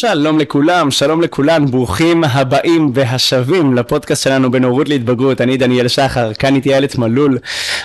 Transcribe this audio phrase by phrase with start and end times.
[0.00, 6.54] שלום לכולם, שלום לכולן, ברוכים הבאים והשבים לפודקאסט שלנו בנורות להתבגרות, אני דניאל שחר, כאן
[6.54, 7.38] איתי איילת מלול,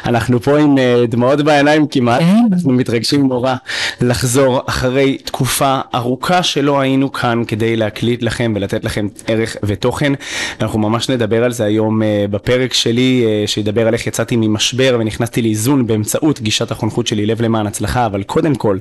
[0.06, 2.36] אנחנו פה עם uh, דמעות בעיניים כמעט, כן.
[2.52, 3.56] אנחנו מתרגשים נורא
[4.02, 10.14] לחזור אחרי תקופה ארוכה שלא היינו כאן כדי להקליט לכם ולתת לכם ערך ותוכן,
[10.62, 14.98] אנחנו ממש נדבר על זה היום uh, בפרק שלי, uh, שידבר על איך יצאתי ממשבר
[15.00, 18.78] ונכנסתי לאיזון באמצעות גישת החונכות שלי, לב למען הצלחה, אבל קודם כל,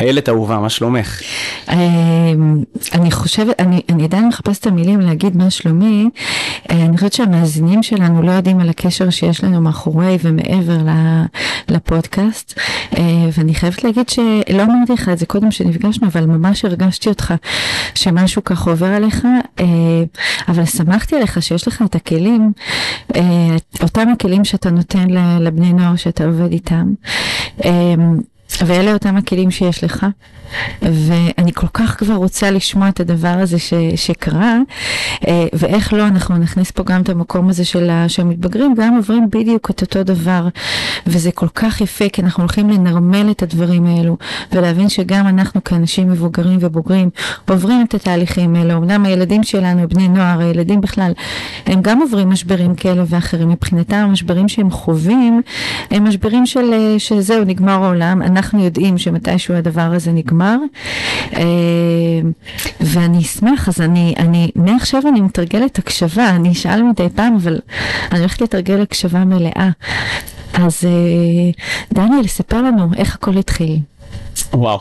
[0.00, 1.20] איילת אהובה, מה שלומך?
[2.92, 6.08] אני חושבת, אני, אני עדיין מחפשת את המילים להגיד מה שלומי,
[6.70, 10.78] אה, אני חושבת שהמאזינים שלנו לא יודעים על הקשר שיש לנו מאחורי ומעבר
[11.68, 12.58] לפודקאסט,
[12.98, 17.34] אה, ואני חייבת להגיד שלא אמרתי לך את זה קודם שנפגשנו, אבל ממש הרגשתי אותך
[17.94, 19.24] שמשהו ככה עובר עליך,
[19.60, 19.66] אה,
[20.48, 22.52] אבל שמחתי עליך שיש לך את הכלים,
[23.82, 25.06] אותם הכלים שאתה נותן
[25.40, 26.92] לבני נוער שאתה עובד איתם.
[28.60, 30.06] ואלה אותם הכלים שיש לך,
[30.82, 34.58] ואני כל כך כבר רוצה לשמוע את הדבר הזה ש, שקרה,
[35.28, 39.30] אה, ואיך לא, אנחנו נכניס פה גם את המקום הזה של ה- שהמתבגרים גם עוברים
[39.30, 40.48] בדיוק את אותו דבר,
[41.06, 44.16] וזה כל כך יפה, כי אנחנו הולכים לנרמל את הדברים האלו,
[44.52, 47.10] ולהבין שגם אנחנו כאנשים מבוגרים ובוגרים
[47.48, 51.12] עוברים את התהליכים האלו, אמנם הילדים שלנו, בני נוער, הילדים בכלל,
[51.66, 55.42] הם גם עוברים משברים כאלה ואחרים, מבחינתם המשברים שהם חווים,
[55.90, 60.33] הם משברים של, אה, שזהו, נגמר העולם, אנחנו יודעים שמתישהו הדבר הזה נגמר,
[61.34, 61.42] אה,
[62.80, 67.58] ואני אשמח, אז אני, אני, מעכשיו אני מתרגלת הקשבה, אני אשאל מדי פעם, אבל
[68.12, 69.70] אני הולכת לתרגל הקשבה מלאה.
[70.54, 71.50] אז אה,
[71.92, 73.78] דניאל, ספר לנו איך הכל התחיל.
[74.52, 74.80] וואו.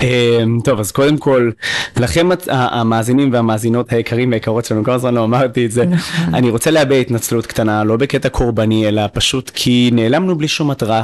[0.00, 1.50] Um, טוב אז קודם כל
[1.96, 6.34] לכם המאזינים והמאזינות היקרים והיקרות שלנו כל הזמן לא אמרתי את זה נכון.
[6.34, 11.02] אני רוצה להביע התנצלות קטנה לא בקטע קורבני אלא פשוט כי נעלמנו בלי שום מטרה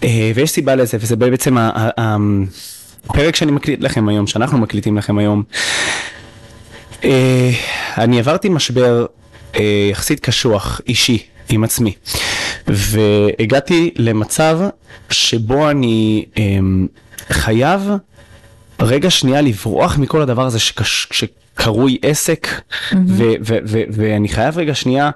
[0.00, 2.16] uh, ויש סיבה לזה וזה בעצם ה- ה-
[3.08, 5.42] הפרק שאני מקליט לכם היום שאנחנו מקליטים לכם היום.
[7.02, 7.06] Uh,
[7.98, 9.06] אני עברתי משבר
[9.52, 9.58] uh,
[9.90, 11.92] יחסית קשוח אישי עם עצמי
[12.66, 14.58] והגעתי למצב
[15.10, 16.38] שבו אני um,
[17.32, 17.90] חייב
[18.80, 22.48] רגע שנייה לברוח מכל הדבר הזה שקש, שקרוי עסק
[22.92, 25.10] ו- ו- ו- ואני חייב רגע שנייה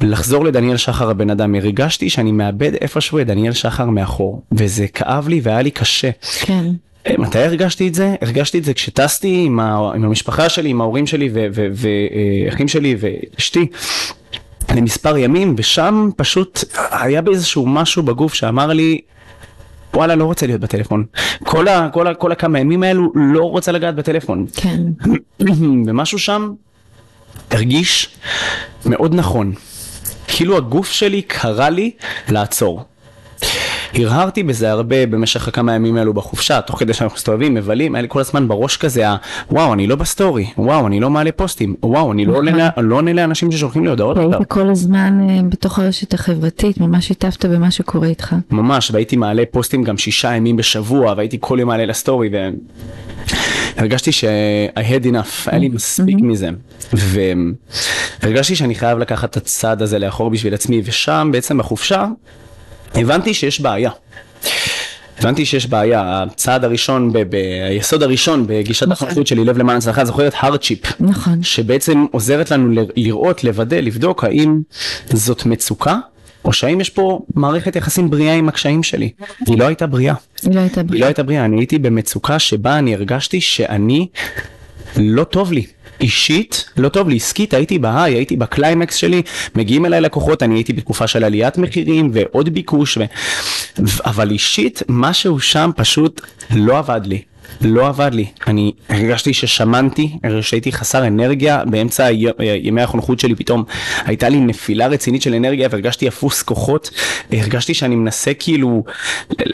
[0.00, 5.28] לחזור לדניאל שחר הבן אדם הרגשתי שאני מאבד איפשהו את דניאל שחר מאחור וזה כאב
[5.28, 6.10] לי והיה לי קשה.
[6.40, 6.64] כן.
[7.06, 8.14] אה, מתי הרגשתי את זה?
[8.22, 9.92] הרגשתי את זה כשטסתי עם, ה...
[9.94, 11.30] עם המשפחה שלי, עם ההורים שלי
[11.72, 13.66] ואחים שלי ואשתי
[14.74, 19.00] למספר ימים, ושם פשוט היה באיזשהו משהו בגוף שאמר לי,
[19.94, 21.04] וואלה, לא רוצה להיות בטלפון.
[21.44, 21.88] כל, ה...
[21.92, 22.14] כל, ה...
[22.14, 24.46] כל הכמה ימים האלו לא רוצה לגעת בטלפון.
[24.54, 24.82] כן.
[25.86, 26.52] ומשהו שם
[27.50, 28.08] הרגיש
[28.86, 29.52] מאוד נכון.
[30.28, 31.90] כאילו הגוף שלי קרא לי
[32.28, 32.84] לעצור.
[33.94, 38.08] הרהרתי בזה הרבה במשך הכמה ימים האלו בחופשה, תוך כדי שאנחנו מסתובבים, מבלים, היה לי
[38.10, 39.04] כל הזמן בראש כזה,
[39.50, 42.80] וואו, אני לא ב story, וואו, אני לא מעלה פוסטים, וואו, אני לא עונה ל-
[42.80, 44.16] לא לאנשים ששולחים לי הודעות.
[44.18, 48.34] היית כל הזמן אה, בתוך הרשת החברתית, ממש שיתפת במה שקורה איתך.
[48.50, 52.30] ממש, והייתי מעלה פוסטים גם שישה ימים בשבוע, והייתי כל יום מעלה לסטורי,
[53.76, 54.24] והרגשתי ש-
[54.76, 56.48] I had enough, היה לי מספיק מזה.
[58.22, 62.06] והרגשתי שאני חייב לקחת את הצעד הזה לאחור בשביל עצמי, ושם בעצם בחופשה,
[62.94, 63.90] הבנתי שיש בעיה.
[65.18, 67.34] הבנתי שיש בעיה, הצעד הראשון, ב- ב-
[67.68, 70.88] היסוד הראשון בגישת החונכות שלי, לב למען הצלחה, זוכרת hardship.
[71.00, 71.42] נכון.
[71.42, 74.60] שבעצם עוזרת לנו ל- לראות, לוודא, לבדוק האם
[75.12, 75.96] זאת מצוקה,
[76.44, 79.10] או שהאם יש פה מערכת יחסים בריאה עם הקשיים שלי.
[79.46, 80.14] והיא לא הייתה בריאה.
[80.42, 84.06] היא לא הייתה היא לא הייתה בריאה, אני הייתי במצוקה שבה אני הרגשתי שאני
[84.96, 85.66] לא טוב לי.
[86.00, 89.22] אישית, לא טוב לי, עסקית, הייתי ב high, הייתי בקליימקס שלי,
[89.54, 93.04] מגיעים אליי לקוחות, אני הייתי בתקופה של עליית מחירים ועוד ביקוש, ו...
[94.04, 96.20] אבל אישית, משהו שם פשוט
[96.50, 97.22] לא עבד לי.
[97.60, 102.26] לא עבד לי, אני הרגשתי ששמנתי, שהייתי חסר אנרגיה באמצע י-
[102.62, 103.64] ימי החונכות שלי פתאום
[104.04, 106.90] הייתה לי נפילה רצינית של אנרגיה והרגשתי אפוס כוחות,
[107.32, 108.84] הרגשתי שאני מנסה כאילו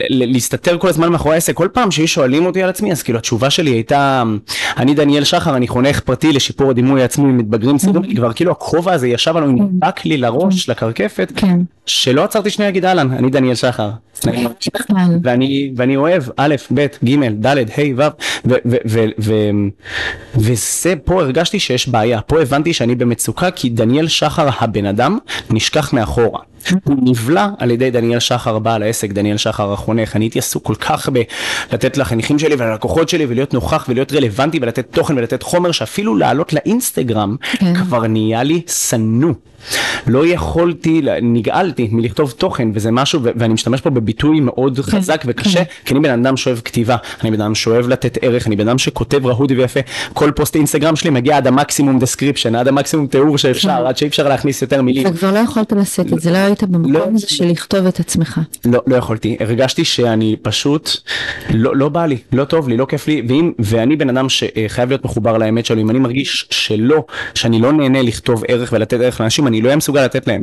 [0.09, 3.49] להסתתר כל הזמן מאחורי העסק, כל פעם שהיו שואלים אותי על עצמי אז כאילו התשובה
[3.49, 4.23] שלי הייתה
[4.77, 9.07] אני דניאל שחר אני חונך פרטי לשיפור הדימוי העצמי ממתבגרים צעירים, כבר כאילו הכובע הזה
[9.07, 11.59] ישב עלינו, נדבק לי לראש, לקרקפת, כן.
[11.85, 13.89] שלא עצרתי שנייה להגיד אהלן, אני דניאל שחר.
[15.75, 18.03] ואני אוהב א', ב', ג', ד', ה', ו-
[18.45, 19.71] ו-
[20.35, 25.17] וזה, פה הרגשתי שיש בעיה, פה הבנתי שאני במצוקה כי דניאל שחר הבן אדם
[25.49, 26.39] נשכח מאחורה.
[26.83, 30.75] הוא נבלע על ידי דניאל שחר בעל העסק, דניאל שחר החונך, אני הייתי עסוק כל
[30.75, 36.15] כך בלתת לחניכים שלי וללקוחות שלי ולהיות נוכח ולהיות רלוונטי ולתת תוכן ולתת חומר שאפילו
[36.15, 37.75] לעלות לאינסטגרם כן.
[37.75, 39.33] כבר נהיה לי שנוא.
[40.07, 45.23] לא יכולתי, נגעלתי מלכתוב תוכן, וזה משהו, ו- ואני משתמש פה בביטוי מאוד כן, חזק
[45.25, 45.71] וקשה, כן.
[45.85, 48.77] כי אני בן אדם שאוהב כתיבה, אני בן אדם שאוהב לתת ערך, אני בן אדם
[48.77, 49.79] שכותב רהוט ויפה,
[50.13, 54.29] כל פוסט אינסטגרם שלי מגיע עד המקסימום description, עד המקסימום תיאור שאפשר, עד שאי אפשר
[54.29, 55.07] להכניס יותר מילים.
[55.07, 56.67] וכבר לא יכולת לשאת את זה, לא לא.
[56.67, 58.39] במקום הזה של לכתוב את עצמך.
[58.65, 60.89] לא, לא יכולתי, הרגשתי שאני פשוט,
[61.53, 64.89] לא, לא בא לי, לא טוב לי, לא כיף לי, ואם, ואני בן אדם שחייב
[64.89, 69.21] להיות מחובר לאמת שלו, אם אני מרגיש שלא, שאני לא נהנה לכתוב ערך ולתת ערך
[69.21, 70.41] לאנשים, אני לא אהיה מסוגל לתת להם.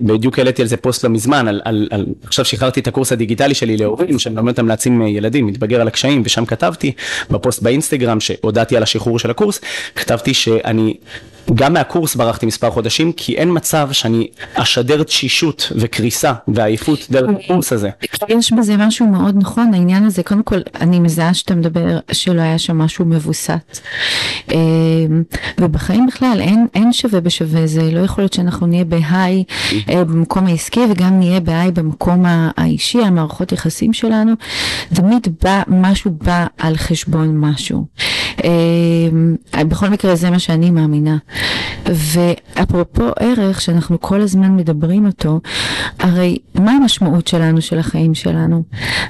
[0.00, 3.54] בדיוק העליתי על זה פוסט לא מזמן, על, על, על, עכשיו שחררתי את הקורס הדיגיטלי
[3.54, 6.92] שלי להורים, שאני מלמד אותם להעצים ילדים, מתבגר על הקשיים, ושם כתבתי,
[7.30, 9.60] בפוסט באינסטגרם, שהודעתי על השחרור של הקורס,
[9.96, 10.94] כתבתי שאני...
[11.54, 17.72] גם מהקורס ברחתי מספר חודשים, כי אין מצב שאני אשדר תשישות וקריסה ועייפות דרך הקורס
[17.72, 17.90] הזה.
[18.28, 22.58] יש בזה משהו מאוד נכון, העניין הזה, קודם כל, אני מזהה שאתה מדבר שלא היה
[22.58, 23.78] שם משהו מבוסת.
[24.50, 24.56] אה,
[25.60, 29.44] ובחיים בכלל אין, אין שווה בשווה, זה לא יכול להיות שאנחנו נהיה בהיי
[29.88, 32.24] אה, במקום העסקי וגם נהיה בהיי במקום
[32.56, 34.32] האישי, המערכות יחסים שלנו.
[34.94, 37.84] תמיד בא, משהו בא על חשבון משהו.
[38.44, 41.16] אה, בכל מקרה זה מה שאני מאמינה.
[41.86, 45.40] ואפרופו ערך שאנחנו כל הזמן מדברים אותו,
[45.98, 48.62] הרי מה המשמעות שלנו של החיים שלנו?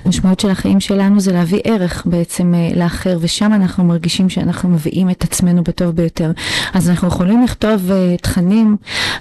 [0.04, 5.10] המשמעות של החיים שלנו זה להביא ערך בעצם אה, לאחר, ושם אנחנו מרגישים שאנחנו מביאים
[5.10, 6.32] את עצמנו בטוב ביותר.
[6.74, 8.76] אז אנחנו יכולים לכתוב אה, תכנים,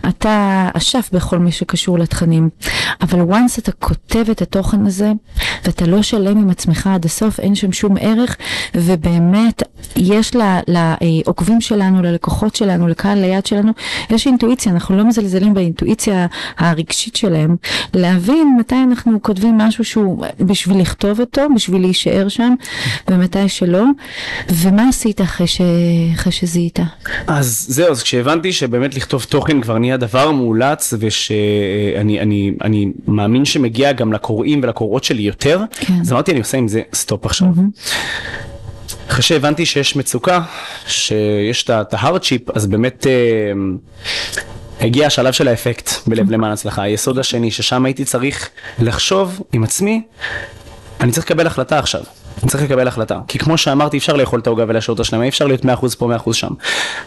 [0.10, 2.50] אתה אשף בכל מה שקשור לתכנים,
[3.02, 5.12] אבל once אתה כותב את התוכן הזה,
[5.66, 8.38] ואתה לא שלם עם עצמך עד הסוף, אין שם שום ערך,
[8.76, 9.64] ובאמת
[9.96, 10.36] יש
[10.68, 13.72] לעוקבים שלנו, ללקוחות שלנו, לקהל ליד שלנו,
[14.10, 16.28] יש אינטואיציה, אנחנו לא מזלזלים באינטואיציה
[16.58, 17.56] הרגשית שלהם,
[17.94, 22.54] להבין מתי אנחנו כותבים משהו שהוא בשביל לכתוב אותו, בשביל להישאר שם,
[23.08, 23.84] ומתי שלא,
[24.50, 25.62] ומה עשית אחרי, ש...
[26.14, 26.80] אחרי שזיהית?
[27.28, 33.46] אז זהו, אז כשהבנתי שבאמת לכתוב תוכן כבר נהיה דבר מאולץ, ושאני אני, אני מאמין
[33.46, 35.94] שמגיע גם לקוראים ולקוראות שלי יותר, כן.
[36.02, 37.48] אז אמרתי אני עושה עם זה stop עכשיו.
[39.10, 40.42] אחרי שהבנתי שיש מצוקה,
[40.88, 43.52] שיש את ה hardship, אז באמת אה,
[44.82, 48.50] הגיע השלב של האפקט בלב למען הצלחה, היסוד השני, ששם הייתי צריך
[48.80, 50.02] לחשוב עם עצמי,
[51.02, 52.02] אני צריך לקבל החלטה עכשיו.
[52.46, 53.20] צריך לקבל החלטה.
[53.28, 55.68] כי כמו שאמרתי, אפשר לאכול את העוגה ולהשאיר אותה שלמה, אי אפשר להיות 100%
[55.98, 56.52] פה 100% שם.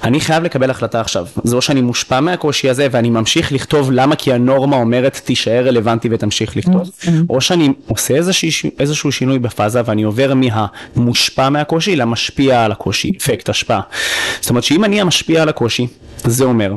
[0.05, 1.27] אני חייב לקבל החלטה עכשיו.
[1.45, 6.09] זה או שאני מושפע מהקושי הזה ואני ממשיך לכתוב למה כי הנורמה אומרת תישאר רלוונטי
[6.11, 6.91] ותמשיך לכתוב,
[7.31, 13.49] או שאני עושה איזשהו, איזשהו שינוי בפאזה ואני עובר מהמושפע מהקושי למשפיע על הקושי, אפקט
[13.49, 13.81] השפעה.
[14.41, 15.87] זאת אומרת שאם אני המשפיע על הקושי,
[16.27, 16.77] זה אומר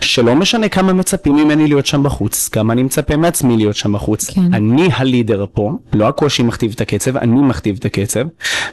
[0.00, 4.30] שלא משנה כמה מצפים ממני להיות שם בחוץ, כמה אני מצפה מעצמי להיות שם בחוץ,
[4.30, 4.54] כן.
[4.54, 8.26] אני הלידר פה, לא הקושי מכתיב את הקצב, אני מכתיב את הקצב,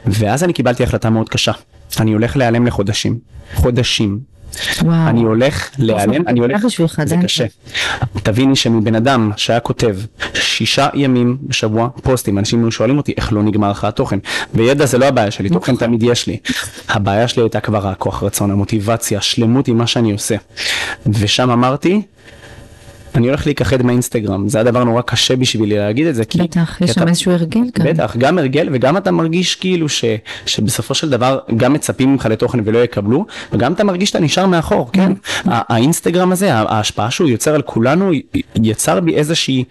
[0.06, 1.52] ואז אני קיבלתי החלטה מאוד קשה.
[2.00, 3.18] אני הולך להיעלם לחודשים.
[3.54, 4.31] חודשים.
[4.82, 5.08] וואו.
[5.08, 6.64] אני הולך להיעלם, אני הולך,
[7.04, 7.16] זה.
[7.22, 7.44] קשה.
[8.22, 9.96] תביני שמבן אדם שהיה כותב
[10.34, 14.18] שישה ימים בשבוע פוסטים, אנשים היו שואלים אותי איך לא נגמר לך התוכן,
[14.54, 16.36] וידע זה לא הבעיה שלי, תוכן תמיד יש לי.
[16.88, 20.36] הבעיה שלי הייתה כבר הכוח רצון, המוטיבציה, השלמות עם מה שאני עושה.
[21.06, 22.02] ושם אמרתי,
[23.14, 26.38] אני הולך להיכחד מהאינסטגרם, זה הדבר נורא קשה בשבילי להגיד את זה, כי...
[26.42, 27.86] בטח, כי יש שם אתה- איזשהו הרגל כאן.
[27.86, 30.04] בטח, גם הרגל וגם אתה מרגיש כאילו ש,
[30.46, 34.90] שבסופו של דבר גם מצפים ממך לתוכן ולא יקבלו, וגם אתה מרגיש שאתה נשאר מאחור,
[34.92, 35.12] כן?
[35.46, 38.10] ה- האינסטגרם הזה, ההשפעה שהוא יוצר על כולנו,
[38.62, 39.64] יצר בי איזושהי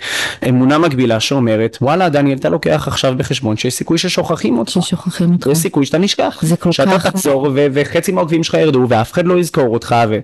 [0.49, 4.71] אמונה מקבילה שאומרת, וואלה, דניאל, אתה לוקח עכשיו בחשבון שיש סיכוי ששוכחים אותך.
[4.71, 5.47] ששוכחים אותך.
[5.51, 9.11] יש סיכוי שאתה נשכח, זה כל שאתה כך- תחזור ו- וחצי מהעוקבים שלך ירדו ואף
[9.11, 10.19] אחד לא יזכור אותך ו...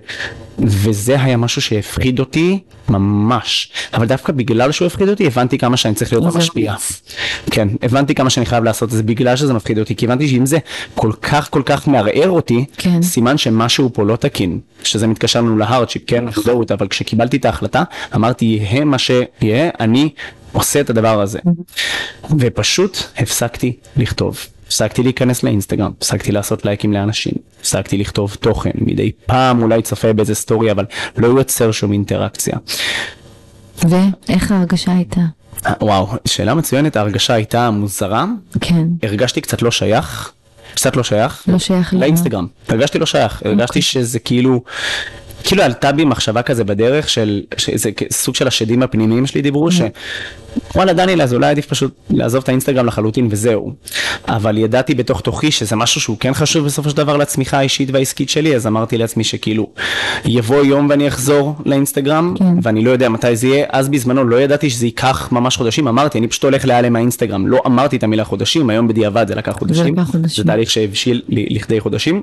[0.58, 5.94] וזה היה משהו שהפחיד אותי ממש, אבל דווקא בגלל שהוא הפחיד אותי הבנתי כמה שאני
[5.94, 6.74] צריך להיות המשפיע.
[7.50, 10.46] כן, הבנתי כמה שאני חייב לעשות את זה בגלל שזה מפחיד אותי, כי הבנתי שאם
[10.46, 10.58] זה
[10.94, 13.02] כל כך כל כך מערער אותי, כן.
[13.02, 17.82] סימן שמשהו פה לא תקין, שזה מתקשר לנו להארדשיפ, כן, לחזור אבל כשקיבלתי את ההחלטה,
[18.14, 20.10] אמרתי יהיה מה שיהיה, אני
[20.52, 21.38] עושה את הדבר הזה.
[22.38, 24.46] ופשוט הפסקתי לכתוב.
[24.68, 30.34] הפסקתי להיכנס לאינסטגרם, הפסקתי לעשות לייקים לאנשים, הפסקתי לכתוב תוכן, מדי פעם אולי צופה באיזה
[30.34, 30.84] סטורי, אבל
[31.16, 32.56] לא יוצר שום אינטראקציה.
[33.88, 35.20] ואיך ההרגשה הייתה?
[35.66, 38.26] אה, וואו, שאלה מצוינת, ההרגשה הייתה מוזרה,
[38.60, 38.86] כן.
[39.02, 40.32] הרגשתי קצת לא שייך,
[40.74, 41.94] קצת לא שייך, לא שייך?
[41.94, 44.62] לאינסטגרם, הרגשתי לא שייך, הרגשתי שזה כאילו,
[45.44, 49.80] כאילו עלתה בי מחשבה כזה בדרך של, שזה סוג של השדים הפנימיים שלי דיברו, ש...
[50.74, 53.72] וואלה דניאל, אז אולי עדיף פשוט לעזוב את האינסטגרם לחלוטין וזהו.
[54.28, 58.28] אבל ידעתי בתוך תוכי שזה משהו שהוא כן חשוב בסופו של דבר לצמיחה האישית והעסקית
[58.28, 59.70] שלי, אז אמרתי לעצמי שכאילו,
[60.24, 62.44] יבוא יום ואני אחזור לאינסטגרם, כן.
[62.62, 66.18] ואני לא יודע מתי זה יהיה, אז בזמנו לא ידעתי שזה ייקח ממש חודשים, אמרתי,
[66.18, 70.04] אני פשוט הולך להיעלם מהאינסטגרם, לא אמרתי את המילה חודשים, היום בדיעבד זה לקח חודשים,
[70.04, 70.44] חודשים.
[70.44, 72.22] זה תהליך שהבשיל לכדי חודשים.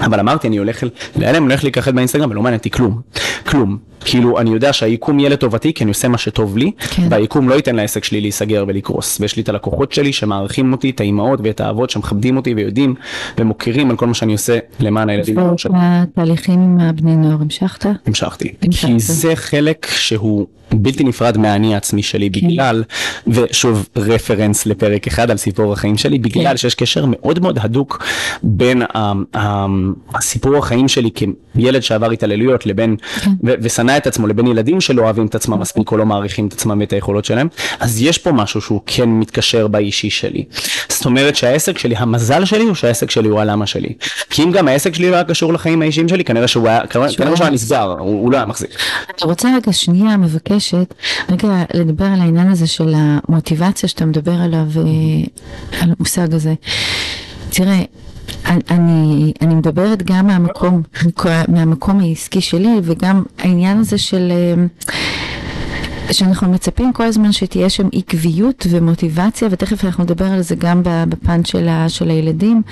[0.00, 0.82] אבל אמרתי, אני הולך
[1.16, 3.00] להיעלם, אני הולך להיכחד באינסטגרם ולא מעניין אותי כלום.
[3.46, 3.78] כלום.
[4.04, 7.06] כאילו, אני יודע שהיקום יהיה לטובתי כי אני עושה מה שטוב לי, כן.
[7.10, 9.20] והיקום לא ייתן לעסק שלי להיסגר ולקרוס.
[9.20, 12.94] ויש לי את הלקוחות שלי שמעריכים אותי, את האימהות ואת האבות שמכבדים אותי ויודעים
[13.38, 15.72] ומוקירים על כל מה שאני עושה למען הילדים שלי.
[15.74, 17.86] התהליכים עם הבני נוער המשכת?
[18.06, 18.52] המשכתי.
[18.62, 18.88] המשכת.
[18.88, 22.48] כי זה חלק שהוא בלתי נפרד מהאני העצמי שלי כן.
[22.48, 22.84] בגלל,
[23.26, 26.56] ושוב רפרנס לפרק אחד על סיפור החיים שלי, בגלל כן.
[26.56, 28.04] שיש קשר מאוד מאוד הדוק
[28.42, 29.66] בין ה- ה-
[30.14, 31.10] הסיפור החיים שלי
[31.56, 33.30] כילד שעבר התעללויות לבין, כן.
[33.42, 36.80] ושנא את עצמו, לבין ילדים שלא אוהבים את עצמם מספיק או לא מעריכים את עצמם
[36.80, 37.48] ואת היכולות שלהם,
[37.80, 40.44] אז יש פה משהו שהוא כן מתקשר באישי שלי.
[40.88, 43.94] זאת אומרת שהעסק שלי, המזל שלי הוא שהעסק שלי הוא הלמה שלי.
[44.30, 47.10] כי אם גם העסק שלי לא היה קשור לחיים האישיים שלי, כנראה שהוא היה, כנראה
[47.10, 48.70] שהוא היה נסגר, הוא הוא לא היה מחזיק.
[49.08, 50.94] אני רוצה רגע שנייה מבקשת
[51.30, 56.54] רגע לדבר על העניין הזה של המוטיבציה שאתה מדבר עליו, אה, על המושג הזה.
[57.50, 57.82] תראה,
[58.46, 60.82] אני, אני מדברת גם מהמקום,
[61.48, 64.32] מהמקום העסקי שלי וגם העניין הזה של...
[64.32, 64.64] אה,
[66.12, 71.44] שאנחנו מצפים כל הזמן שתהיה שם עקביות ומוטיבציה, ותכף אנחנו נדבר על זה גם בפן
[71.44, 72.62] של, ה, של הילדים.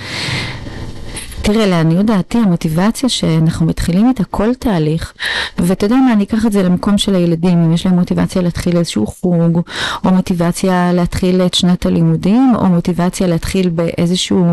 [1.41, 5.13] תראה, לעניות דעתי, המוטיבציה שאנחנו מתחילים איתה כל תהליך,
[5.59, 8.77] ואתה יודע מה, אני אקח את זה למקום של הילדים, אם יש להם מוטיבציה להתחיל
[8.77, 9.61] איזשהו חוג,
[10.05, 14.45] או מוטיבציה להתחיל את שנת הלימודים, או מוטיבציה להתחיל באיזשהו,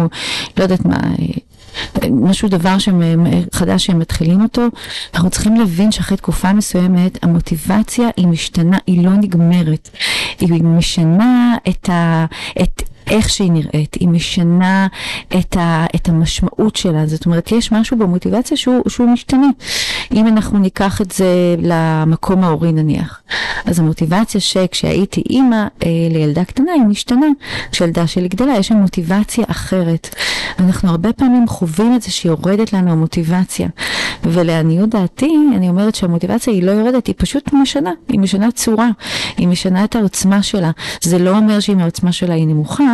[0.57, 0.97] לא יודעת מה,
[2.11, 2.76] משהו דבר
[3.53, 4.62] חדש שהם מתחילים אותו,
[5.14, 9.91] אנחנו צריכים להבין שאחרי תקופה מסוימת המוטיבציה היא משתנה, היא לא נגמרת,
[10.41, 12.25] היא משנה את ה...
[12.62, 14.87] את איך שהיא נראית, היא משנה
[15.39, 19.49] את, ה, את המשמעות שלה, זאת אומרת יש משהו במוטיבציה שהוא, שהוא משתנה.
[20.13, 23.21] אם אנחנו ניקח את זה למקום ההורי נניח,
[23.67, 27.27] אז המוטיבציה שכשהייתי אימא אה, לילדה קטנה היא משתנה,
[27.73, 30.15] כשילדה שלי גדלה יש שם מוטיבציה אחרת.
[30.59, 33.69] אנחנו הרבה פעמים חווים את זה שיורדת לנו המוטיבציה,
[34.25, 38.89] ולעניות דעתי אני אומרת שהמוטיבציה היא לא יורדת, היא פשוט משנה, היא משנה צורה,
[39.37, 40.71] היא משנה את העוצמה שלה.
[41.01, 42.94] זה לא אומר שאם העוצמה שלה היא נמוכה,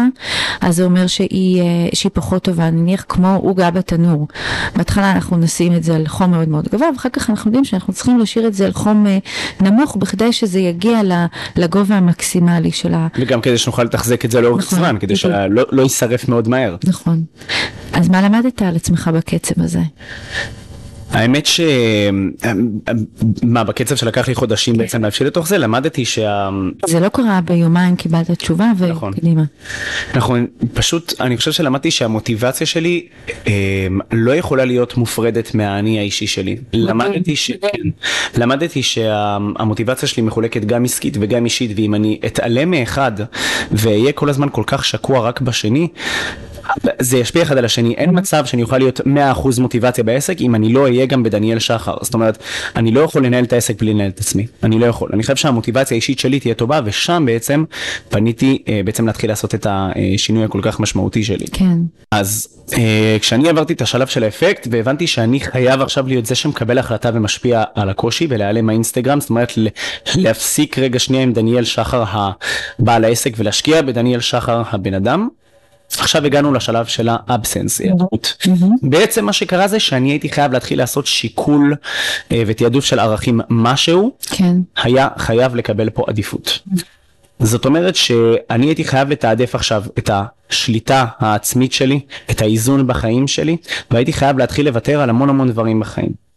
[0.60, 4.28] אז זה אומר שהיא, אה, שהיא פחות טובה, נניח כמו עוגה בתנור.
[4.76, 7.92] בהתחלה אנחנו נשים את זה על חום מאוד מאוד גבוה, ואחר כך אנחנו יודעים שאנחנו
[7.92, 9.18] צריכים להשאיר את זה על חום אה,
[9.60, 11.00] נמוך, בכדי שזה יגיע
[11.56, 13.08] לגובה המקסימלי של ה...
[13.18, 15.16] וגם כדי שנוכל לתחזק את זה לאורך נכון, זמן, כדי.
[15.16, 16.76] שלא לא יישרף מאוד מהר.
[16.84, 17.24] נכון.
[17.92, 19.80] אז מה למדת על עצמך בקצב הזה?
[21.12, 21.60] האמת ש...
[23.42, 26.48] מה, בקצב שלקח לי חודשים בעצם להבשיל לתוך זה, למדתי שה...
[26.86, 29.12] זה לא קרה ביומיים קיבלת תשובה נכון.
[29.12, 29.42] וקדימה.
[30.14, 33.06] נכון, פשוט אני חושב שלמדתי שהמוטיבציה שלי
[33.46, 33.52] אה,
[34.12, 36.56] לא יכולה להיות מופרדת מהאני האישי שלי.
[36.72, 37.50] למדתי ש...
[37.50, 37.88] כן.
[38.40, 43.12] למדתי שהמוטיבציה שלי מחולקת גם עסקית וגם אישית, ואם אני אתעלם מאחד
[43.72, 45.88] ואהיה כל הזמן כל כך שקוע רק בשני,
[46.98, 50.72] זה ישפיע אחד על השני, אין מצב שאני אוכל להיות 100% מוטיבציה בעסק אם אני
[50.72, 52.38] לא אהיה גם בדניאל שחר, זאת אומרת,
[52.76, 55.36] אני לא יכול לנהל את העסק בלי לנהל את עצמי, אני לא יכול, אני חושב
[55.36, 57.64] שהמוטיבציה האישית שלי תהיה טובה ושם בעצם
[58.08, 61.46] פניתי אה, בעצם להתחיל לעשות את השינוי הכל כך משמעותי שלי.
[61.52, 61.78] כן.
[62.12, 66.78] אז אה, כשאני עברתי את השלב של האפקט והבנתי שאני חייב עכשיו להיות זה שמקבל
[66.78, 69.52] החלטה ומשפיע על הקושי ולהיעלם מהאינסטגרם, זאת אומרת
[70.16, 75.28] להפסיק רגע שנייה עם דניאל שחר הבעל העסק ולהשקיע בדניאל שחר הבן אדם.
[75.98, 78.46] עכשיו הגענו לשלב של האבסנס, היעדרות.
[78.82, 81.74] בעצם מה שקרה זה שאני הייתי חייב להתחיל לעשות שיקול
[82.32, 84.56] אה, ותעדוף של ערכים משהו, כן.
[84.82, 86.58] היה חייב לקבל פה עדיפות.
[87.38, 90.10] זאת אומרת שאני הייתי חייב לתעדף עכשיו את
[90.50, 93.56] השליטה העצמית שלי, את האיזון בחיים שלי,
[93.90, 96.29] והייתי חייב להתחיל לוותר על המון המון דברים בחיים.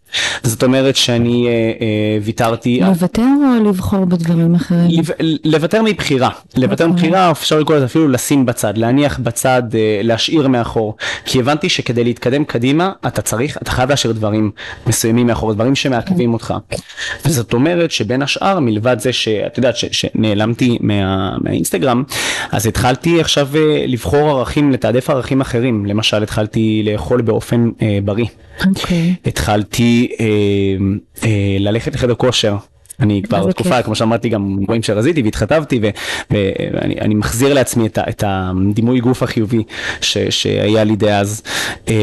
[0.43, 1.87] זאת אומרת שאני אה, אה,
[2.21, 2.81] ויתרתי...
[2.83, 3.21] על- לוותר
[3.61, 5.01] או לבחור בדברים אחרים?
[5.43, 6.87] לוותר מבחירה, לוותר אוקיי.
[6.93, 12.03] מבחירה אפשר לקרוא לזה אפילו לשים בצד, להניח בצד, אה, להשאיר מאחור, כי הבנתי שכדי
[12.03, 14.51] להתקדם קדימה אתה צריך, אתה חייב להשאיר דברים
[14.87, 16.53] מסוימים מאחור, דברים שמעכבים אותך.
[17.25, 21.03] וזאת אומרת שבין השאר, מלבד זה שאת יודעת ש- שנעלמתי מה,
[21.41, 22.03] מהאינסטגרם,
[22.51, 23.47] אז התחלתי עכשיו
[23.87, 26.53] לבחור ערכים, לתעדף ערכים אחרים, למשל התחלתי
[26.91, 28.25] לאכול באופן אה, בריא.
[28.67, 29.15] אוקיי.
[29.25, 30.25] התחלתי אה,
[31.23, 31.29] אה,
[31.59, 32.55] ללכת לחדר כושר.
[32.99, 33.81] אני כבר תקופה.
[33.81, 35.89] כמו שאמרתי, גם רואים שרזיתי והתחתבתי ו-
[36.73, 39.63] ואני אני מחזיר לעצמי את, ה- את הדימוי גוף החיובי
[40.01, 41.41] ש, שהיה לי דאז.
[41.87, 41.93] אה,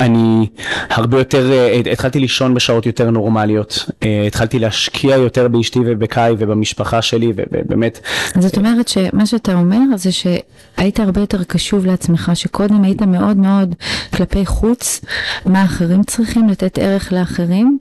[0.00, 0.46] אני
[0.90, 7.02] הרבה יותר, אה, התחלתי לישון בשעות יותר נורמליות, אה, התחלתי להשקיע יותר באשתי ובקאי ובמשפחה
[7.02, 8.00] שלי ובאמת,
[8.38, 13.74] זאת אומרת שמה שאתה אומר זה שהיית הרבה יותר קשוב לעצמך, שקודם היית מאוד מאוד
[14.16, 15.00] כלפי חוץ,
[15.46, 17.78] מה אחרים צריכים, לתת ערך לאחרים,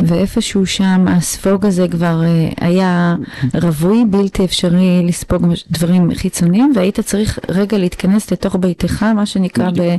[0.00, 3.14] ואיפשהו שם הספוג הזה כבר אה, היה
[3.62, 9.96] רווי, בלתי אפשרי לספוג דברים חיצוניים, והיית צריך רגע להתכנס לתוך ביתך, מה שנקרא ב...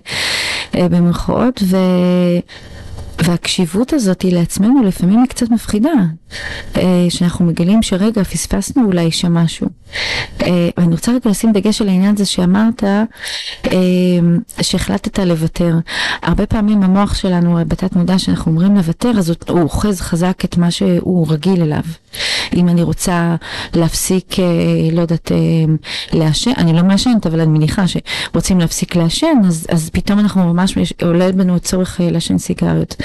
[0.75, 1.77] אה, במרכאות, ו...
[3.25, 5.91] והקשיבות הזאת לעצמנו לפעמים היא קצת מפחידה,
[7.09, 9.67] שאנחנו מגלים שרגע פספסנו אולי שם משהו.
[10.41, 13.79] אה, ואני רוצה רגע לשים דגש על העניין הזה שאמרת אה,
[14.61, 15.75] שהחלטת לוותר.
[16.21, 20.71] הרבה פעמים המוח שלנו, בתת מודע, שאנחנו אומרים לוותר, אז הוא אוחז חזק את מה
[20.71, 21.83] שהוא רגיל אליו.
[22.55, 23.35] אם אני רוצה
[23.75, 24.35] להפסיק,
[24.91, 25.31] לא יודעת,
[26.13, 30.77] לעשן, אני לא מעשנת, אבל אני מניחה שרוצים להפסיק לעשן, אז, אז פתאום אנחנו ממש,
[31.01, 32.95] עולה בנו צורך לעשן סיגריות.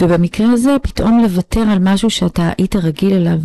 [0.00, 3.38] ובמקרה הזה פתאום לוותר על משהו שאתה היית רגיל אליו,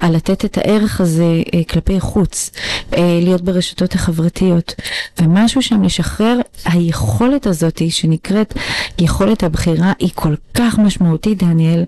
[0.00, 2.50] על לתת את הערך הזה אה, כלפי חוץ,
[2.96, 4.74] אה, להיות ברשתות החברתיות,
[5.20, 8.54] ומשהו שם לשחרר, היכולת הזאת שנקראת
[8.98, 11.84] יכולת הבחירה היא כל כך משמעותית, דניאל,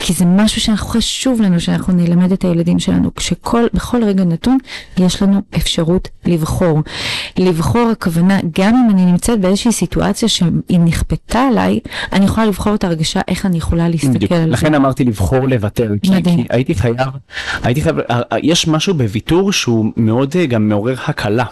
[0.00, 4.58] כי זה משהו שחשוב לנו שאנחנו נלמד את הילדים שלנו, כשבכל רגע נתון
[4.98, 6.82] יש לנו אפשרות לבחור.
[7.38, 11.80] לבחור הכוונה, גם אם אני נמצאת באיזושהי סיטואציה שהיא נכפתה עליי,
[12.12, 14.32] אני יכולה לבחור את הרגשה איך אני יכולה להסתכל בדיוק.
[14.32, 14.46] על זה.
[14.46, 16.96] לכן אמרתי לבחור לוותר, כי, כי הייתי חייב,
[17.62, 21.44] הייתי חייב, אה, אה, יש משהו בוויתור שהוא מאוד אה, גם מעורר הקלה.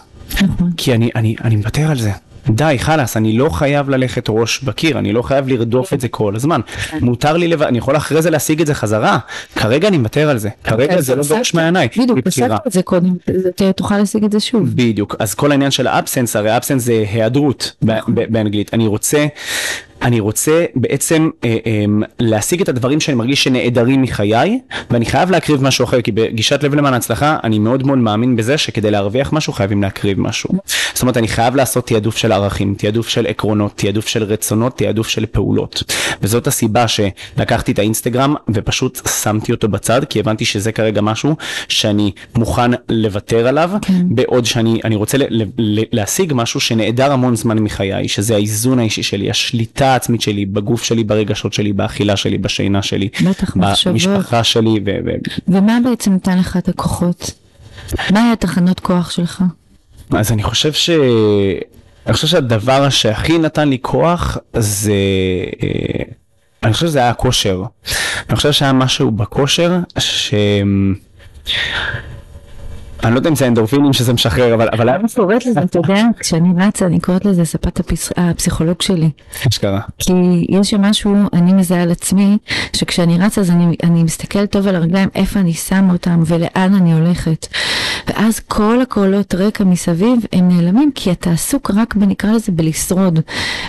[0.43, 0.71] נכון.
[0.77, 2.13] כי אני, אני, אני מוותר על זה.
[2.49, 6.37] די, חלאס, אני לא חייב ללכת ראש בקיר, אני לא חייב לרדוף את זה כל
[6.37, 6.61] הזמן.
[7.01, 9.19] מותר לי לבד, אני יכול אחרי זה להשיג את זה חזרה.
[9.57, 11.89] כרגע אני מוותר על זה, כרגע זה לא דורש מעיניי.
[11.99, 13.15] בדיוק, עשית את זה קודם,
[13.77, 14.69] תוכל להשיג את זה שוב.
[14.75, 18.15] בדיוק, אז כל העניין של האבסנס, הרי האבסנס זה היעדרות נכון.
[18.15, 18.75] באנגלית.
[18.75, 19.27] אני רוצה...
[20.05, 21.85] אני רוצה בעצם אה, אה,
[22.19, 26.75] להשיג את הדברים שאני מרגיש שנעדרים מחיי, ואני חייב להקריב משהו אחר, כי בגישת לב
[26.75, 30.51] למען ההצלחה, אני מאוד מאוד מאמין בזה שכדי להרוויח משהו חייבים להקריב משהו.
[30.95, 35.09] זאת אומרת, אני חייב לעשות תעדוף של ערכים, תעדוף של עקרונות, תעדוף של רצונות, תעדוף
[35.09, 35.83] של פעולות.
[36.23, 41.37] וזאת הסיבה שלקחתי את האינסטגרם ופשוט שמתי אותו בצד, כי הבנתי שזה כרגע משהו
[41.69, 44.03] שאני מוכן לוותר עליו, כן.
[44.09, 45.19] בעוד שאני רוצה
[45.93, 51.05] להשיג משהו שנעדר המון זמן מחיי, שזה האיזון האישי שלי, השליטה העצמית שלי, בגוף שלי,
[51.05, 54.81] ברגשות שלי, באכילה שלי, בשינה שלי, בטח, במשפחה שלי.
[54.87, 57.31] ו- ו- ומה בעצם נתן לך את הכוחות?
[58.11, 59.43] מה היה תחנות כוח שלך?
[60.11, 60.91] אז אני חושב ש...
[62.07, 64.93] אני חושב שהדבר שהכי נתן לי כוח זה...
[65.63, 66.05] אה,
[66.63, 67.63] אני חושב שזה היה הכושר.
[68.29, 70.35] אני חושב שהיה משהו בכושר ש...
[73.05, 74.69] אני לא יודע אם זה אנדורפינים שזה משחרר, אבל...
[74.73, 74.89] אבל...
[74.89, 77.81] אני קוראת לזה, אתה יודע, כשאני רצה, אני קוראת לזה ספת
[78.17, 79.11] הפסיכולוג שלי.
[79.49, 79.81] אשכרה.
[79.99, 80.13] כי
[80.49, 82.39] יש שם משהו, אני מזהה על עצמי,
[82.77, 86.93] שכשאני רצה אז אני, אני מסתכלת טוב על הרגליים, איפה אני שמה אותם ולאן אני
[86.93, 87.47] הולכת.
[88.09, 93.21] ואז כל הקולות רקע מסביב הם נעלמים, כי אתה עסוק רק בנקרא לזה בלשרוד.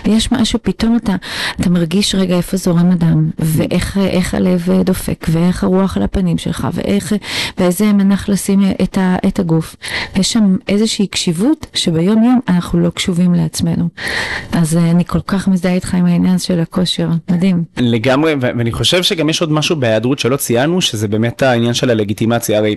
[0.04, 1.16] ויש משהו, פתאום אתה,
[1.60, 7.12] אתה מרגיש רגע איפה זורם הדם, ואיך הלב דופק, ואיך הרוח על הפנים שלך, ואיך,
[7.58, 9.16] ואיזה מנח לשים את ה...
[9.26, 9.76] את הגוף.
[10.16, 13.88] יש שם איזושהי קשיבות שביום יום אנחנו לא קשובים לעצמנו.
[14.52, 17.64] אז אה, אני כל כך מזדהה איתך עם העניין של הכושר, מדהים.
[17.76, 22.58] לגמרי, ואני חושב שגם יש עוד משהו בהיעדרות שלא ציינו, שזה באמת העניין של הלגיטימציה.
[22.58, 22.76] הרי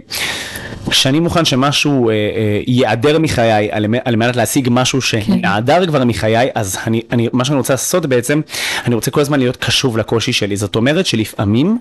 [0.90, 5.88] כשאני מוכן שמשהו אה, אה, ייעדר מחיי על, על מנת להשיג משהו שנעדר כן.
[5.88, 8.42] כבר מחיי, אז אני, אני, מה שאני רוצה לעשות בעצם,
[8.86, 10.58] אני רוצה כל הזמן להיות קשוב לקושי שלי.
[10.58, 11.78] זאת אומרת שלפעמים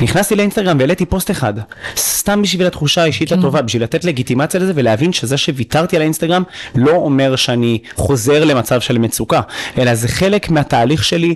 [0.00, 1.54] נכנסתי לאינסטגרם והעליתי פוסט אחד,
[1.96, 3.38] סתם בשביל התחושה האישית כן.
[3.38, 6.42] הטובה, בשביל לתת לגיטימציה לזה ולהבין שזה שוויתרתי על האינסטגרם
[6.74, 9.40] לא אומר שאני חוזר למצב של מצוקה,
[9.78, 11.34] אלא זה חלק מהתהליך שלי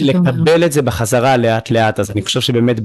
[0.00, 2.00] לקבל את זה בחזרה לאט לאט.
[2.00, 2.80] אז אני חושב שבאמת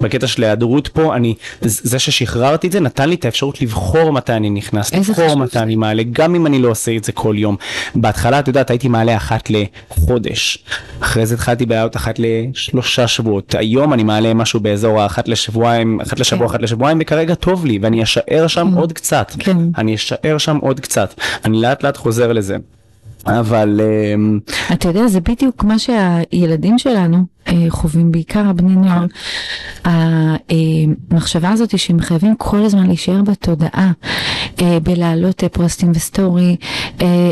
[0.00, 4.32] בקטע של ההיעדרות פה, אני, זה ששחררתי את זה נתן לי את האפשרות לבחור מתי
[4.32, 7.56] אני נכנס, לבחור מתי אני מעלה, גם אם אני לא עושה את זה כל יום.
[7.94, 10.58] בהתחלה, את יודעת, הייתי מעלה אחת לחודש,
[11.00, 16.20] אחרי זה התחלתי בעיות אחת לשלושה שבועות, היום אני מעלה משהו באזור האחת לשבועיים, אחת
[16.20, 16.54] לשבוע, כן.
[16.54, 18.78] אחת לשבועיים, וכרגע טוב לי, ואני אשאר שם כן.
[18.78, 19.56] עוד קצת, כן.
[19.78, 22.56] אני אשאר שם עוד קצת, אני לאט לאט חוזר לזה.
[23.26, 23.80] אבל...
[24.14, 24.40] אמ,
[24.72, 27.24] אתה יודע, זה בדיוק מה שהילדים שלנו
[27.68, 29.06] חווים, בעיקר הבני נוער.
[29.84, 33.92] המחשבה הזאת שהם חייבים כל הזמן להישאר בתודעה,
[34.62, 36.56] אה, בלהעלות אה, פרסטים וסטורי,